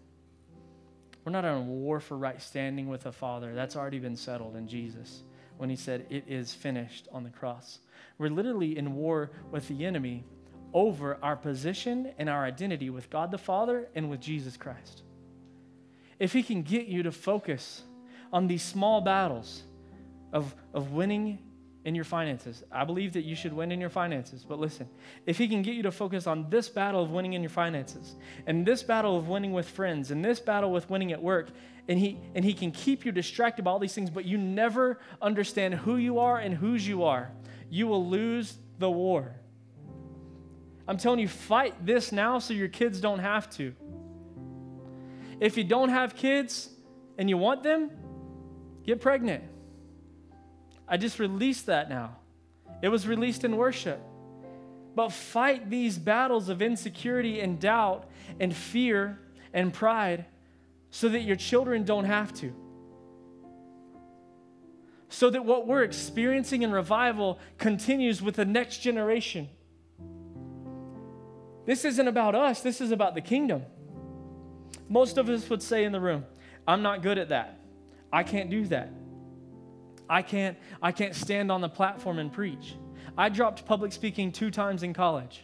We're 1.28 1.34
not 1.34 1.44
in 1.44 1.56
a 1.56 1.60
war 1.60 2.00
for 2.00 2.16
right 2.16 2.42
standing 2.42 2.88
with 2.88 3.02
the 3.02 3.12
Father. 3.12 3.54
That's 3.54 3.76
already 3.76 4.00
been 4.00 4.16
settled 4.16 4.56
in 4.56 4.66
Jesus 4.66 5.24
when 5.58 5.70
he 5.70 5.76
said, 5.76 6.06
It 6.10 6.24
is 6.26 6.54
finished 6.54 7.10
on 7.12 7.26
the 7.26 7.30
cross. 7.30 7.80
We're 8.18 8.30
literally 8.30 8.78
in 8.78 8.96
war 8.96 9.32
with 9.52 9.68
the 9.68 9.86
enemy 9.86 10.24
over 10.74 11.18
our 11.22 11.36
position 11.36 12.14
and 12.18 12.30
our 12.30 12.46
identity 12.46 12.90
with 12.90 13.10
God 13.10 13.32
the 13.32 13.38
Father 13.38 13.90
and 13.94 14.10
with 14.10 14.22
Jesus 14.22 14.56
Christ. 14.56 15.04
If 16.18 16.32
he 16.32 16.44
can 16.44 16.62
get 16.62 16.88
you 16.88 17.04
to 17.04 17.12
focus 17.12 17.84
on 18.32 18.48
these 18.48 18.64
small 18.64 19.02
battles 19.02 19.64
of, 20.32 20.56
of 20.74 20.94
winning 20.94 21.40
in 21.88 21.96
your 21.96 22.04
finances. 22.04 22.66
I 22.70 22.84
believe 22.84 23.14
that 23.14 23.24
you 23.24 23.34
should 23.34 23.54
win 23.54 23.72
in 23.72 23.80
your 23.80 23.90
finances. 23.90 24.44
But 24.44 24.60
listen, 24.60 24.90
if 25.26 25.38
he 25.38 25.48
can 25.48 25.62
get 25.62 25.74
you 25.74 25.84
to 25.84 25.92
focus 25.92 26.28
on 26.28 26.50
this 26.50 26.68
battle 26.68 27.02
of 27.02 27.12
winning 27.12 27.32
in 27.32 27.42
your 27.42 27.50
finances, 27.50 28.18
and 28.46 28.66
this 28.66 28.84
battle 28.84 29.18
of 29.18 29.30
winning 29.30 29.54
with 29.54 29.70
friends, 29.70 30.12
and 30.12 30.24
this 30.24 30.42
battle 30.42 30.70
with 30.74 30.90
winning 30.90 31.14
at 31.14 31.24
work, 31.24 31.48
and 31.88 31.98
he 31.98 32.20
and 32.36 32.44
he 32.44 32.54
can 32.54 32.72
keep 32.72 33.06
you 33.06 33.14
distracted 33.14 33.64
by 33.64 33.72
all 33.72 33.80
these 33.80 33.94
things, 33.94 34.10
but 34.10 34.26
you 34.26 34.38
never 34.38 35.00
understand 35.22 35.76
who 35.76 35.96
you 35.96 36.20
are 36.20 36.38
and 36.38 36.54
whose 36.54 36.86
you 36.86 37.06
are, 37.06 37.32
you 37.70 37.88
will 37.88 38.06
lose 38.06 38.58
the 38.80 38.92
war. 38.92 39.34
I'm 40.90 40.98
telling 40.98 41.20
you, 41.20 41.30
fight 41.30 41.86
this 41.86 42.12
now 42.12 42.40
so 42.40 42.54
your 42.54 42.68
kids 42.68 43.00
don't 43.00 43.20
have 43.20 43.50
to. 43.52 43.74
If 45.40 45.56
you 45.56 45.64
don't 45.64 45.90
have 45.90 46.18
kids 46.18 46.70
and 47.18 47.30
you 47.30 47.38
want 47.38 47.64
them, 47.64 47.92
get 48.84 49.00
pregnant. 49.00 49.46
I 50.88 50.98
just 50.98 51.20
released 51.20 51.66
that 51.66 51.90
now. 51.90 52.18
It 52.82 52.90
was 52.90 53.08
released 53.08 53.44
in 53.44 53.58
worship. 53.58 54.00
But 54.96 55.12
fight 55.12 55.70
these 55.70 55.98
battles 55.98 56.50
of 56.50 56.62
insecurity 56.62 57.40
and 57.40 57.60
doubt 57.60 58.10
and 58.40 58.56
fear 58.56 59.20
and 59.54 59.74
pride 59.74 60.26
so 60.90 61.10
that 61.10 61.22
your 61.22 61.36
children 61.36 61.84
don't 61.84 62.06
have 62.06 62.34
to. 62.36 62.54
So 65.10 65.30
that 65.30 65.46
what 65.46 65.68
we're 65.68 65.84
experiencing 65.84 66.64
in 66.64 66.72
revival 66.72 67.40
continues 67.58 68.22
with 68.22 68.36
the 68.36 68.46
next 68.46 68.80
generation. 68.80 69.50
This 71.66 71.86
isn't 71.86 72.08
about 72.08 72.34
us, 72.34 72.62
this 72.62 72.82
is 72.82 72.92
about 72.92 73.14
the 73.14 73.22
kingdom. 73.22 73.64
Most 74.90 75.18
of 75.18 75.30
us 75.30 75.50
would 75.50 75.62
say 75.62 75.84
in 75.84 75.92
the 75.92 76.00
room, 76.00 76.26
I'm 76.68 76.82
not 76.82 77.02
good 77.02 77.18
at 77.18 77.30
that. 77.30 77.60
I 78.12 78.24
can't 78.24 78.50
do 78.50 78.66
that. 78.68 78.92
I 80.10 80.22
can't, 80.22 80.58
I 80.82 80.92
can't 80.92 81.16
stand 81.16 81.52
on 81.52 81.62
the 81.62 81.70
platform 81.70 82.20
and 82.20 82.32
preach. 82.32 82.76
I 83.18 83.30
dropped 83.30 83.66
public 83.66 83.92
speaking 83.92 84.32
two 84.32 84.52
times 84.52 84.84
in 84.84 84.94
college 84.94 85.44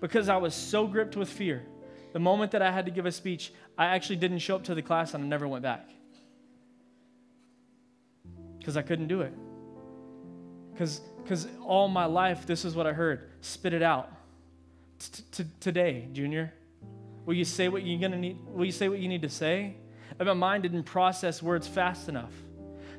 because 0.00 0.28
I 0.28 0.36
was 0.36 0.54
so 0.54 0.86
gripped 0.86 1.16
with 1.16 1.28
fear. 1.28 1.64
The 2.12 2.20
moment 2.20 2.52
that 2.52 2.62
I 2.62 2.70
had 2.70 2.86
to 2.86 2.90
give 2.90 3.06
a 3.06 3.12
speech, 3.12 3.52
I 3.76 3.86
actually 3.86 4.16
didn't 4.16 4.38
show 4.38 4.56
up 4.56 4.64
to 4.64 4.74
the 4.74 4.82
class 4.82 5.14
and 5.14 5.24
I 5.24 5.26
never 5.26 5.46
went 5.46 5.62
back 5.62 5.88
because 8.58 8.76
I 8.76 8.82
couldn't 8.82 9.08
do 9.08 9.20
it. 9.20 9.32
Because 10.72 11.48
all 11.64 11.88
my 11.88 12.04
life, 12.04 12.46
this 12.46 12.64
is 12.64 12.74
what 12.74 12.86
I 12.86 12.92
heard 12.92 13.30
spit 13.40 13.72
it 13.72 13.82
out. 13.82 14.12
Today, 15.60 16.08
Junior, 16.12 16.52
will 17.26 17.34
you 17.34 17.44
say 17.44 17.68
what 17.68 17.82
you're 17.82 18.00
gonna 18.00 18.16
need? 18.16 18.38
Will 18.46 18.64
you 18.64 18.72
say 18.72 18.88
what 18.88 18.98
you 18.98 19.08
need 19.08 19.22
to 19.22 19.28
say? 19.28 19.76
And 20.18 20.26
my 20.26 20.34
mind 20.34 20.62
didn't 20.62 20.84
process 20.84 21.42
words 21.42 21.68
fast 21.68 22.08
enough. 22.08 22.32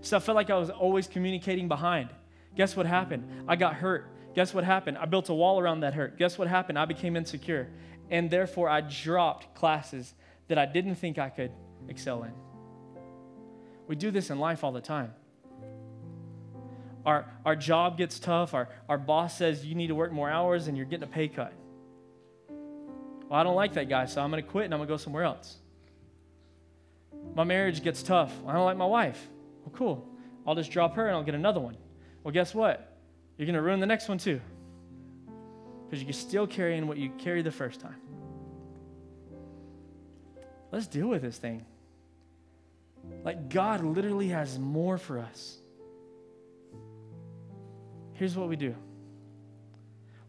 So 0.07 0.15
I 0.15 0.21
felt 0.21 0.37
like 0.37 0.49
I 0.49 0.55
was 0.55 0.69
always 0.69 1.05
communicating 1.05 1.67
behind. 1.67 2.09
Guess 2.55 2.77
what 2.77 2.85
happened? 2.85 3.43
I 3.45 3.57
got 3.57 3.73
hurt. 3.73 4.09
Guess 4.35 4.53
what 4.53 4.63
happened? 4.63 4.97
I 4.97 5.05
built 5.05 5.27
a 5.27 5.33
wall 5.33 5.59
around 5.59 5.81
that 5.81 5.93
hurt. 5.93 6.17
Guess 6.17 6.37
what 6.37 6.47
happened? 6.47 6.79
I 6.79 6.85
became 6.85 7.17
insecure. 7.17 7.67
And 8.09 8.29
therefore, 8.29 8.69
I 8.69 8.79
dropped 8.79 9.53
classes 9.53 10.13
that 10.47 10.57
I 10.57 10.65
didn't 10.65 10.95
think 10.95 11.17
I 11.17 11.27
could 11.27 11.51
excel 11.89 12.23
in. 12.23 12.31
We 13.89 13.97
do 13.97 14.09
this 14.09 14.29
in 14.29 14.39
life 14.39 14.63
all 14.63 14.71
the 14.71 14.79
time. 14.79 15.13
our, 17.05 17.25
our 17.45 17.57
job 17.57 17.97
gets 17.97 18.17
tough, 18.17 18.53
our, 18.53 18.69
our 18.87 18.97
boss 18.97 19.37
says 19.37 19.65
you 19.65 19.75
need 19.75 19.87
to 19.87 19.95
work 19.95 20.13
more 20.13 20.29
hours 20.29 20.67
and 20.67 20.77
you're 20.77 20.85
getting 20.85 21.03
a 21.03 21.11
pay 21.11 21.27
cut. 21.27 21.53
Well, 22.47 23.39
I 23.39 23.43
don't 23.43 23.55
like 23.55 23.73
that 23.73 23.89
guy, 23.89 24.05
so 24.05 24.21
I'm 24.21 24.31
going 24.31 24.41
to 24.41 24.49
quit 24.49 24.65
and 24.65 24.73
I'm 24.73 24.79
going 24.79 24.87
to 24.87 24.93
go 24.93 24.97
somewhere 24.97 25.23
else. 25.23 25.57
My 27.35 27.43
marriage 27.43 27.83
gets 27.83 28.01
tough. 28.03 28.33
I 28.47 28.53
don't 28.53 28.63
like 28.63 28.77
my 28.77 28.85
wife. 28.85 29.27
Well, 29.67 29.75
cool. 29.75 30.07
I'll 30.47 30.55
just 30.55 30.71
drop 30.71 30.95
her 30.95 31.07
and 31.07 31.15
I'll 31.17 31.23
get 31.23 31.35
another 31.35 31.59
one. 31.59 31.75
Well, 32.23 32.31
guess 32.31 32.55
what? 32.55 32.95
You're 33.37 33.45
going 33.45 33.55
to 33.55 33.61
ruin 33.61 33.81
the 33.81 33.85
next 33.85 34.07
one 34.07 34.17
too. 34.17 34.39
Because 35.83 36.01
you're 36.01 36.13
still 36.13 36.47
carrying 36.47 36.87
what 36.87 36.97
you 36.97 37.09
carried 37.17 37.43
the 37.43 37.51
first 37.51 37.81
time. 37.81 37.97
Let's 40.71 40.87
deal 40.87 41.07
with 41.07 41.21
this 41.21 41.37
thing. 41.37 41.65
Like, 43.25 43.49
God 43.49 43.83
literally 43.83 44.29
has 44.29 44.57
more 44.57 44.97
for 44.97 45.19
us. 45.19 45.57
Here's 48.13 48.37
what 48.37 48.47
we 48.47 48.55
do 48.55 48.73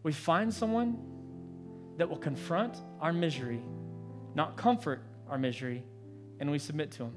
we 0.03 0.11
find 0.11 0.53
someone 0.53 0.97
that 1.97 2.09
will 2.09 2.17
confront 2.17 2.75
our 2.99 3.13
misery, 3.13 3.61
not 4.35 4.57
comfort 4.57 5.01
our 5.29 5.37
misery, 5.37 5.81
and 6.41 6.51
we 6.51 6.59
submit 6.59 6.91
to 6.91 7.03
them. 7.03 7.13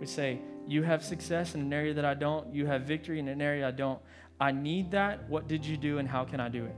We 0.00 0.06
say, 0.06 0.40
You 0.68 0.82
have 0.82 1.02
success 1.02 1.54
in 1.54 1.62
an 1.62 1.72
area 1.72 1.94
that 1.94 2.04
I 2.04 2.12
don't. 2.12 2.54
You 2.54 2.66
have 2.66 2.82
victory 2.82 3.18
in 3.18 3.26
an 3.26 3.40
area 3.40 3.66
I 3.66 3.70
don't. 3.70 3.98
I 4.38 4.52
need 4.52 4.90
that. 4.90 5.26
What 5.28 5.48
did 5.48 5.64
you 5.64 5.78
do, 5.78 5.96
and 5.96 6.06
how 6.06 6.24
can 6.24 6.40
I 6.40 6.50
do 6.50 6.66
it? 6.66 6.76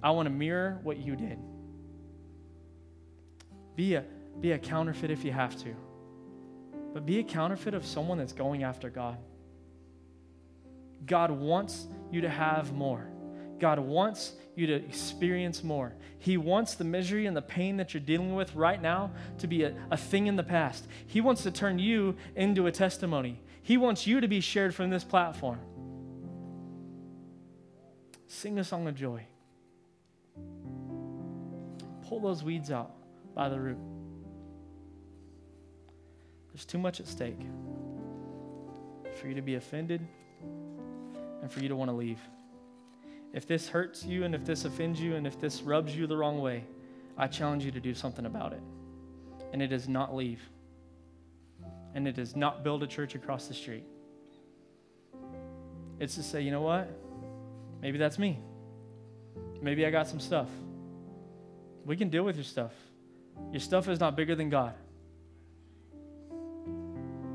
I 0.00 0.12
want 0.12 0.26
to 0.26 0.30
mirror 0.30 0.78
what 0.84 0.98
you 0.98 1.16
did. 1.16 1.38
Be 3.74 3.94
a, 3.94 4.04
be 4.40 4.52
a 4.52 4.58
counterfeit 4.58 5.10
if 5.10 5.24
you 5.24 5.32
have 5.32 5.60
to, 5.64 5.74
but 6.94 7.04
be 7.04 7.18
a 7.18 7.24
counterfeit 7.24 7.74
of 7.74 7.84
someone 7.84 8.18
that's 8.18 8.32
going 8.32 8.62
after 8.62 8.88
God. 8.88 9.18
God 11.04 11.32
wants 11.32 11.88
you 12.12 12.20
to 12.20 12.28
have 12.28 12.72
more. 12.72 13.10
God 13.58 13.78
wants 13.78 14.32
you 14.54 14.66
to 14.66 14.74
experience 14.74 15.62
more. 15.62 15.94
He 16.18 16.36
wants 16.36 16.74
the 16.74 16.84
misery 16.84 17.26
and 17.26 17.36
the 17.36 17.42
pain 17.42 17.76
that 17.76 17.94
you're 17.94 18.00
dealing 18.00 18.34
with 18.34 18.54
right 18.54 18.80
now 18.80 19.12
to 19.38 19.46
be 19.46 19.62
a, 19.62 19.74
a 19.90 19.96
thing 19.96 20.26
in 20.26 20.36
the 20.36 20.42
past. 20.42 20.86
He 21.06 21.20
wants 21.20 21.42
to 21.44 21.50
turn 21.50 21.78
you 21.78 22.16
into 22.34 22.66
a 22.66 22.72
testimony. 22.72 23.40
He 23.62 23.76
wants 23.76 24.06
you 24.06 24.20
to 24.20 24.28
be 24.28 24.40
shared 24.40 24.74
from 24.74 24.90
this 24.90 25.04
platform. 25.04 25.60
Sing 28.26 28.58
a 28.58 28.64
song 28.64 28.88
of 28.88 28.94
joy. 28.94 29.26
Pull 32.08 32.20
those 32.20 32.42
weeds 32.42 32.70
out 32.70 32.92
by 33.34 33.48
the 33.48 33.60
root. 33.60 33.78
There's 36.52 36.64
too 36.64 36.78
much 36.78 37.00
at 37.00 37.06
stake 37.06 37.40
for 39.20 39.28
you 39.28 39.34
to 39.34 39.42
be 39.42 39.54
offended 39.54 40.06
and 41.42 41.50
for 41.52 41.60
you 41.60 41.68
to 41.68 41.76
want 41.76 41.90
to 41.90 41.96
leave. 41.96 42.18
If 43.32 43.46
this 43.46 43.68
hurts 43.68 44.04
you 44.04 44.24
and 44.24 44.34
if 44.34 44.44
this 44.44 44.64
offends 44.64 45.00
you 45.00 45.14
and 45.14 45.26
if 45.26 45.38
this 45.40 45.62
rubs 45.62 45.94
you 45.94 46.06
the 46.06 46.16
wrong 46.16 46.40
way, 46.40 46.64
I 47.16 47.26
challenge 47.26 47.64
you 47.64 47.70
to 47.72 47.80
do 47.80 47.94
something 47.94 48.26
about 48.26 48.52
it. 48.52 48.62
And 49.52 49.60
it 49.60 49.72
is 49.72 49.88
not 49.88 50.14
leave. 50.14 50.40
And 51.94 52.06
it 52.06 52.18
is 52.18 52.36
not 52.36 52.62
build 52.62 52.82
a 52.82 52.86
church 52.86 53.14
across 53.14 53.48
the 53.48 53.54
street. 53.54 53.84
It's 56.00 56.14
to 56.14 56.22
say, 56.22 56.42
you 56.42 56.50
know 56.50 56.62
what? 56.62 56.88
Maybe 57.82 57.98
that's 57.98 58.18
me. 58.18 58.38
Maybe 59.60 59.84
I 59.84 59.90
got 59.90 60.06
some 60.06 60.20
stuff. 60.20 60.48
We 61.84 61.96
can 61.96 62.08
deal 62.08 62.22
with 62.22 62.36
your 62.36 62.44
stuff. 62.44 62.72
Your 63.50 63.60
stuff 63.60 63.88
is 63.88 63.98
not 63.98 64.16
bigger 64.16 64.34
than 64.34 64.48
God. 64.48 64.74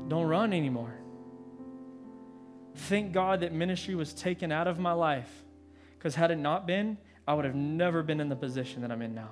Don't 0.08 0.26
run 0.26 0.52
anymore. 0.52 0.94
Thank 2.74 3.12
God 3.12 3.40
that 3.40 3.52
ministry 3.52 3.94
was 3.94 4.12
taken 4.12 4.50
out 4.50 4.66
of 4.66 4.78
my 4.78 4.92
life 4.92 5.43
because 6.04 6.16
had 6.16 6.30
it 6.30 6.36
not 6.36 6.66
been, 6.66 6.98
I 7.26 7.32
would 7.32 7.46
have 7.46 7.54
never 7.54 8.02
been 8.02 8.20
in 8.20 8.28
the 8.28 8.36
position 8.36 8.82
that 8.82 8.92
I'm 8.92 9.00
in 9.00 9.14
now. 9.14 9.30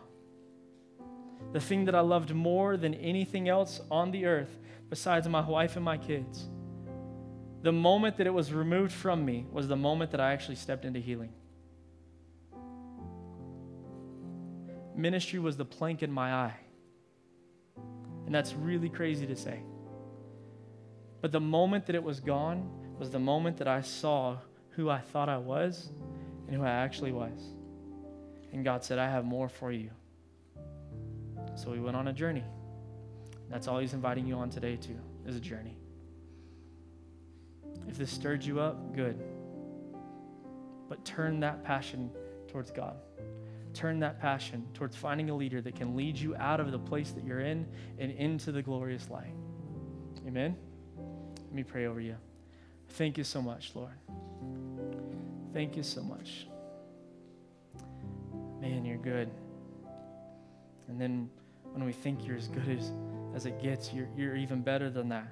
The 1.53 1.61
thing 1.61 1.85
that 1.85 1.95
I 1.95 2.01
loved 2.01 2.35
more 2.35 2.79
than 2.79 2.95
anything 2.95 3.51
else 3.51 3.83
on 3.91 4.11
the 4.11 4.25
earth, 4.25 4.59
besides 4.89 5.29
my 5.29 5.47
wife 5.47 5.77
and 5.77 5.85
my 5.85 5.99
kids, 5.99 6.49
the 7.61 7.73
moment 7.73 8.17
that 8.17 8.27
it 8.27 8.33
was 8.33 8.55
removed 8.55 8.93
from 8.93 9.23
me 9.23 9.45
was 9.53 9.69
the 9.69 9.77
moment 9.77 10.13
that 10.13 10.21
I 10.21 10.33
actually 10.33 10.55
stepped 10.55 10.87
into 10.87 10.99
healing. 10.99 11.35
Ministry 14.97 15.41
was 15.41 15.59
the 15.59 15.67
plank 15.67 16.03
in 16.03 16.11
my 16.11 16.33
eye. 16.33 16.57
And 18.25 18.35
that's 18.35 18.55
really 18.55 18.89
crazy 18.89 19.27
to 19.27 19.37
say. 19.37 19.61
But 21.21 21.33
the 21.33 21.41
moment 21.41 21.85
that 21.85 21.95
it 21.95 22.03
was 22.03 22.19
gone 22.19 22.67
was 22.99 23.11
the 23.11 23.19
moment 23.19 23.59
that 23.59 23.69
I 23.69 23.83
saw 23.83 24.39
who 24.71 24.89
I 24.89 25.01
thought 25.01 25.29
I 25.29 25.37
was 25.37 25.91
who 26.53 26.65
I 26.65 26.71
actually 26.71 27.13
was. 27.13 27.41
And 28.53 28.65
God 28.65 28.85
said, 28.85 28.99
I 28.99 29.09
have 29.09 29.25
more 29.25 29.49
for 29.49 29.73
you. 29.73 29.91
So 31.55 31.71
we 31.71 31.81
went 31.81 31.97
on 31.97 32.09
a 32.09 32.13
journey. 32.13 32.45
That's 33.51 33.69
all 33.69 33.79
He's 33.79 33.93
inviting 33.93 34.27
you 34.27 34.35
on 34.35 34.51
today, 34.51 34.77
too, 34.77 34.99
is 35.27 35.37
a 35.37 35.41
journey. 35.41 35.77
If 37.89 37.99
this 37.99 38.11
stirred 38.11 38.45
you 38.45 38.61
up, 38.61 38.95
good. 38.95 39.23
But 40.89 41.05
turn 41.05 41.41
that 41.41 41.65
passion 41.65 42.11
towards 42.49 42.71
God. 42.71 42.97
Turn 43.75 43.99
that 44.01 44.21
passion 44.21 44.67
towards 44.75 44.97
finding 44.97 45.31
a 45.31 45.35
leader 45.35 45.61
that 45.63 45.75
can 45.75 45.97
lead 45.97 46.19
you 46.19 46.37
out 46.37 46.61
of 46.61 46.73
the 46.73 46.79
place 46.79 47.13
that 47.13 47.25
you're 47.25 47.41
in 47.41 47.67
and 47.99 48.13
into 48.13 48.53
the 48.53 48.63
glorious 48.63 49.09
light. 49.09 49.35
Amen? 50.27 50.57
Let 50.97 51.55
me 51.55 51.63
pray 51.63 51.87
over 51.87 52.01
you. 52.01 52.17
Thank 52.91 53.17
you 53.17 53.25
so 53.25 53.41
much, 53.41 53.73
Lord. 53.75 53.95
Thank 55.53 55.77
you 55.77 55.83
so 55.83 56.03
much. 56.03 56.47
Man, 58.61 58.85
you're 58.85 58.97
good. 58.97 59.31
And 60.89 61.01
then 61.01 61.29
when 61.73 61.85
we 61.85 61.93
think 61.93 62.27
you're 62.27 62.37
as 62.37 62.49
good 62.49 62.69
as, 62.69 62.93
as 63.35 63.47
it 63.47 63.63
gets, 63.63 63.93
you're, 63.93 64.09
you're 64.17 64.37
even 64.37 64.63
better 64.63 64.91
than 64.91 65.09
that. 65.11 65.29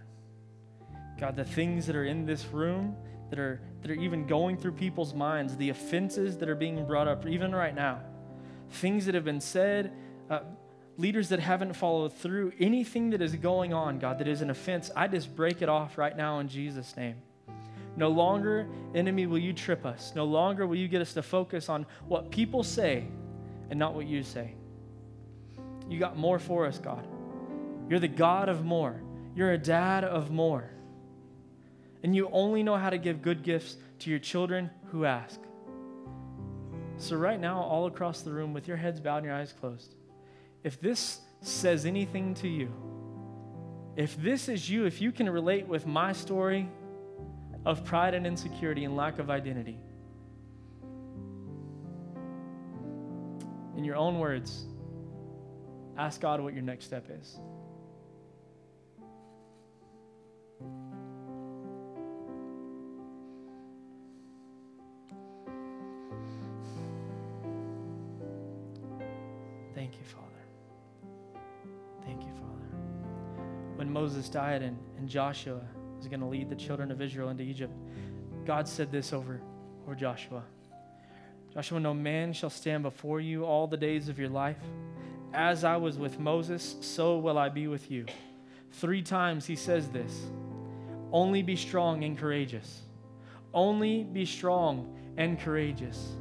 God, 1.19 1.37
the 1.37 1.45
things 1.45 1.87
that 1.87 1.97
are 1.97 2.05
in 2.05 2.25
this 2.25 2.47
room 2.47 2.97
that 3.31 3.39
are, 3.39 3.61
that 3.83 3.91
are 3.91 3.95
even 3.95 4.27
going 4.27 4.57
through 4.57 4.73
people's 4.73 5.15
minds, 5.15 5.57
the 5.57 5.69
offenses 5.69 6.39
that 6.39 6.49
are 6.49 6.55
being 6.55 6.85
brought 6.87 7.09
up, 7.09 7.27
even 7.27 7.55
right 7.55 7.75
now, 7.75 8.01
things 8.71 9.07
that 9.07 9.15
have 9.15 9.25
been 9.25 9.41
said, 9.41 9.93
uh, 10.29 10.41
leaders 10.97 11.29
that 11.29 11.41
haven't 11.41 11.75
followed 11.75 12.13
through, 12.13 12.53
anything 12.59 13.11
that 13.11 13.23
is 13.23 13.35
going 13.37 13.73
on, 13.73 13.99
God, 13.99 14.19
that 14.19 14.29
is 14.29 14.43
an 14.43 14.51
offense, 14.51 14.91
I 14.97 15.09
just 15.09 15.35
break 15.35 15.63
it 15.63 15.69
off 15.69 15.99
right 15.99 16.17
now 16.17 16.41
in 16.41 16.49
Jesus' 16.49 16.97
name. 16.97 17.17
No 18.01 18.09
longer, 18.09 18.67
enemy, 18.95 19.27
will 19.27 19.39
you 19.39 19.53
trip 19.53 19.85
us. 19.85 20.15
No 20.17 20.25
longer 20.25 20.67
will 20.67 20.77
you 20.77 20.89
get 20.89 21.03
us 21.03 21.13
to 21.13 21.23
focus 21.23 21.69
on 21.69 21.85
what 22.09 22.31
people 22.31 22.63
say 22.63 23.07
and 23.69 23.79
not 23.79 23.95
what 23.95 24.07
you 24.07 24.23
say. 24.23 24.55
You 25.87 25.99
got 25.99 26.17
more 26.17 26.39
for 26.39 26.65
us, 26.65 26.79
God. 26.79 27.07
You're 27.91 27.99
the 27.99 28.09
God 28.09 28.49
of 28.49 28.65
more. 28.65 29.03
You're 29.35 29.53
a 29.53 29.59
dad 29.59 30.05
of 30.05 30.31
more. 30.31 30.71
And 32.03 32.17
you 32.17 32.31
only 32.33 32.63
know 32.63 32.79
how 32.79 32.89
to 32.89 32.97
give 32.97 33.21
good 33.21 33.43
gifts 33.43 33.77
to 33.99 34.09
your 34.09 34.19
children 34.19 34.71
who 34.91 35.05
ask. 35.05 35.39
So, 36.97 37.17
right 37.17 37.39
now, 37.39 37.61
all 37.61 37.85
across 37.85 38.23
the 38.23 38.33
room, 38.33 38.55
with 38.55 38.67
your 38.67 38.79
heads 38.79 38.99
bowed 38.99 39.19
and 39.19 39.27
your 39.27 39.35
eyes 39.35 39.53
closed, 39.53 39.95
if 40.65 40.81
this 40.81 41.21
says 41.43 41.85
anything 41.85 42.33
to 42.37 42.49
you, 42.49 42.73
if 43.95 44.17
this 44.17 44.49
is 44.49 44.71
you, 44.71 44.87
if 44.87 45.03
you 45.03 45.13
can 45.13 45.29
relate 45.29 45.69
with 45.69 45.87
my 45.87 46.15
story 46.15 46.71
of 47.67 47.85
pride 47.85 48.15
and 48.15 48.27
insecurity 48.27 48.85
and 48.85 48.97
lack 48.97 49.19
of 49.19 49.31
identity. 49.31 49.79
In 53.77 53.85
your 53.85 53.97
own 53.97 54.19
words, 54.19 54.67
ask 55.97 56.21
God 56.21 56.41
what 56.41 56.55
your 56.55 56.63
next 56.63 56.87
step 56.87 57.07
is. 57.11 57.39
Thank 69.75 69.95
you, 69.95 70.05
Father. 70.05 70.27
Thank 72.05 72.23
you, 72.23 72.33
Father. 72.33 73.47
When 73.77 73.91
Moses 73.91 74.29
died 74.29 74.63
and, 74.63 74.79
and 74.99 75.09
Joshua 75.09 75.63
was 76.01 76.09
going 76.09 76.21
to 76.21 76.27
lead 76.27 76.49
the 76.49 76.57
children 76.57 76.91
of 76.91 77.03
Israel 77.03 77.29
into 77.29 77.43
Egypt, 77.43 77.75
God 78.47 78.67
said 78.67 78.91
this 78.91 79.13
over, 79.13 79.39
over 79.85 79.95
Joshua 79.95 80.43
Joshua, 81.53 81.81
no 81.81 81.93
man 81.93 82.33
shall 82.33 82.49
stand 82.49 82.85
before 82.85 83.21
you 83.21 83.45
all 83.45 83.67
the 83.67 83.77
days 83.77 84.09
of 84.09 84.19
your 84.19 84.29
life. 84.29 84.57
As 85.35 85.65
I 85.65 85.77
was 85.77 85.99
with 85.99 86.19
Moses, 86.19 86.77
so 86.81 87.19
will 87.19 87.37
I 87.37 87.49
be 87.49 87.67
with 87.67 87.91
you. 87.91 88.07
Three 88.73 89.03
times 89.03 89.47
he 89.47 89.57
says 89.57 89.89
this 89.89 90.27
Only 91.13 91.43
be 91.43 91.57
strong 91.57 92.05
and 92.05 92.17
courageous. 92.17 92.83
Only 93.53 94.05
be 94.05 94.25
strong 94.25 94.97
and 95.17 95.39
courageous. 95.39 96.17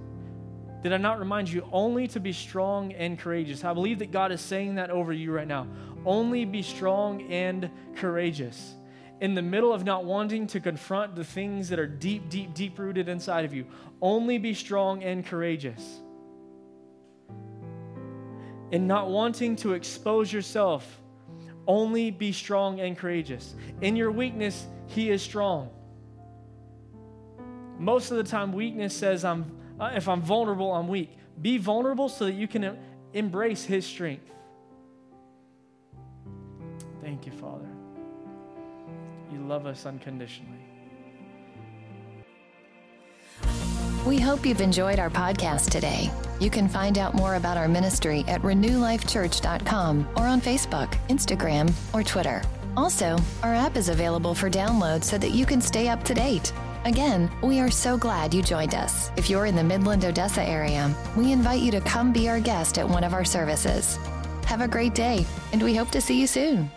Did 0.81 0.93
I 0.93 0.97
not 0.97 1.19
remind 1.19 1.49
you 1.49 1.67
only 1.71 2.07
to 2.09 2.19
be 2.19 2.33
strong 2.33 2.91
and 2.93 3.19
courageous? 3.19 3.63
I 3.63 3.73
believe 3.73 3.99
that 3.99 4.11
God 4.11 4.31
is 4.31 4.41
saying 4.41 4.75
that 4.75 4.89
over 4.89 5.13
you 5.13 5.31
right 5.31 5.47
now. 5.47 5.67
Only 6.05 6.43
be 6.43 6.63
strong 6.63 7.21
and 7.31 7.69
courageous. 7.95 8.73
In 9.21 9.35
the 9.35 9.41
middle 9.41 9.73
of 9.73 9.83
not 9.83 10.05
wanting 10.05 10.47
to 10.47 10.59
confront 10.59 11.15
the 11.15 11.23
things 11.23 11.69
that 11.69 11.79
are 11.79 11.87
deep, 11.87 12.29
deep, 12.29 12.53
deep 12.53 12.79
rooted 12.79 13.09
inside 13.09 13.45
of 13.45 13.53
you, 13.53 13.65
only 14.01 14.37
be 14.37 14.53
strong 14.53 15.03
and 15.03 15.25
courageous. 15.25 15.99
In 18.71 18.87
not 18.87 19.09
wanting 19.09 19.55
to 19.57 19.73
expose 19.73 20.31
yourself, 20.31 21.01
only 21.67 22.11
be 22.11 22.31
strong 22.31 22.79
and 22.79 22.97
courageous. 22.97 23.55
In 23.81 23.95
your 23.95 24.11
weakness, 24.11 24.67
He 24.87 25.09
is 25.09 25.21
strong. 25.21 25.69
Most 27.77 28.11
of 28.11 28.17
the 28.17 28.23
time, 28.23 28.53
weakness 28.53 28.95
says, 28.95 29.25
I'm, 29.25 29.51
uh, 29.79 29.91
if 29.95 30.07
I'm 30.07 30.21
vulnerable, 30.21 30.73
I'm 30.73 30.87
weak. 30.87 31.17
Be 31.41 31.57
vulnerable 31.57 32.09
so 32.09 32.25
that 32.25 32.33
you 32.33 32.47
can 32.47 32.77
embrace 33.13 33.63
His 33.63 33.85
strength. 33.85 34.31
Thank 37.01 37.25
you, 37.25 37.31
Father. 37.31 37.78
You 39.31 39.39
love 39.39 39.65
us 39.65 39.85
unconditionally. 39.85 40.57
We 44.05 44.17
hope 44.17 44.45
you've 44.45 44.61
enjoyed 44.61 44.97
our 44.97 45.09
podcast 45.09 45.69
today. 45.69 46.09
You 46.39 46.49
can 46.49 46.69
find 46.69 46.97
out 46.97 47.13
more 47.13 47.35
about 47.35 47.57
our 47.57 47.67
ministry 47.67 48.23
at 48.27 48.41
renewlifechurch.com 48.41 50.07
or 50.15 50.25
on 50.25 50.41
Facebook, 50.41 50.91
Instagram, 51.09 51.71
or 51.93 52.01
Twitter. 52.01 52.41
Also, 52.77 53.17
our 53.43 53.53
app 53.53 53.75
is 53.75 53.89
available 53.89 54.33
for 54.33 54.49
download 54.49 55.03
so 55.03 55.17
that 55.17 55.31
you 55.31 55.45
can 55.45 55.59
stay 55.59 55.89
up 55.89 56.03
to 56.05 56.13
date. 56.13 56.53
Again, 56.85 57.29
we 57.43 57.59
are 57.59 57.69
so 57.69 57.97
glad 57.97 58.33
you 58.33 58.41
joined 58.41 58.73
us. 58.73 59.11
If 59.17 59.29
you're 59.29 59.47
in 59.47 59.55
the 59.55 59.63
Midland, 59.63 60.05
Odessa 60.05 60.43
area, 60.43 60.95
we 61.17 61.33
invite 61.33 61.61
you 61.61 61.71
to 61.71 61.81
come 61.81 62.13
be 62.13 62.29
our 62.29 62.39
guest 62.39 62.77
at 62.77 62.87
one 62.87 63.03
of 63.03 63.13
our 63.13 63.25
services. 63.25 63.97
Have 64.45 64.61
a 64.61 64.67
great 64.67 64.95
day, 64.95 65.25
and 65.51 65.61
we 65.61 65.75
hope 65.75 65.91
to 65.91 66.01
see 66.01 66.19
you 66.19 66.25
soon. 66.25 66.71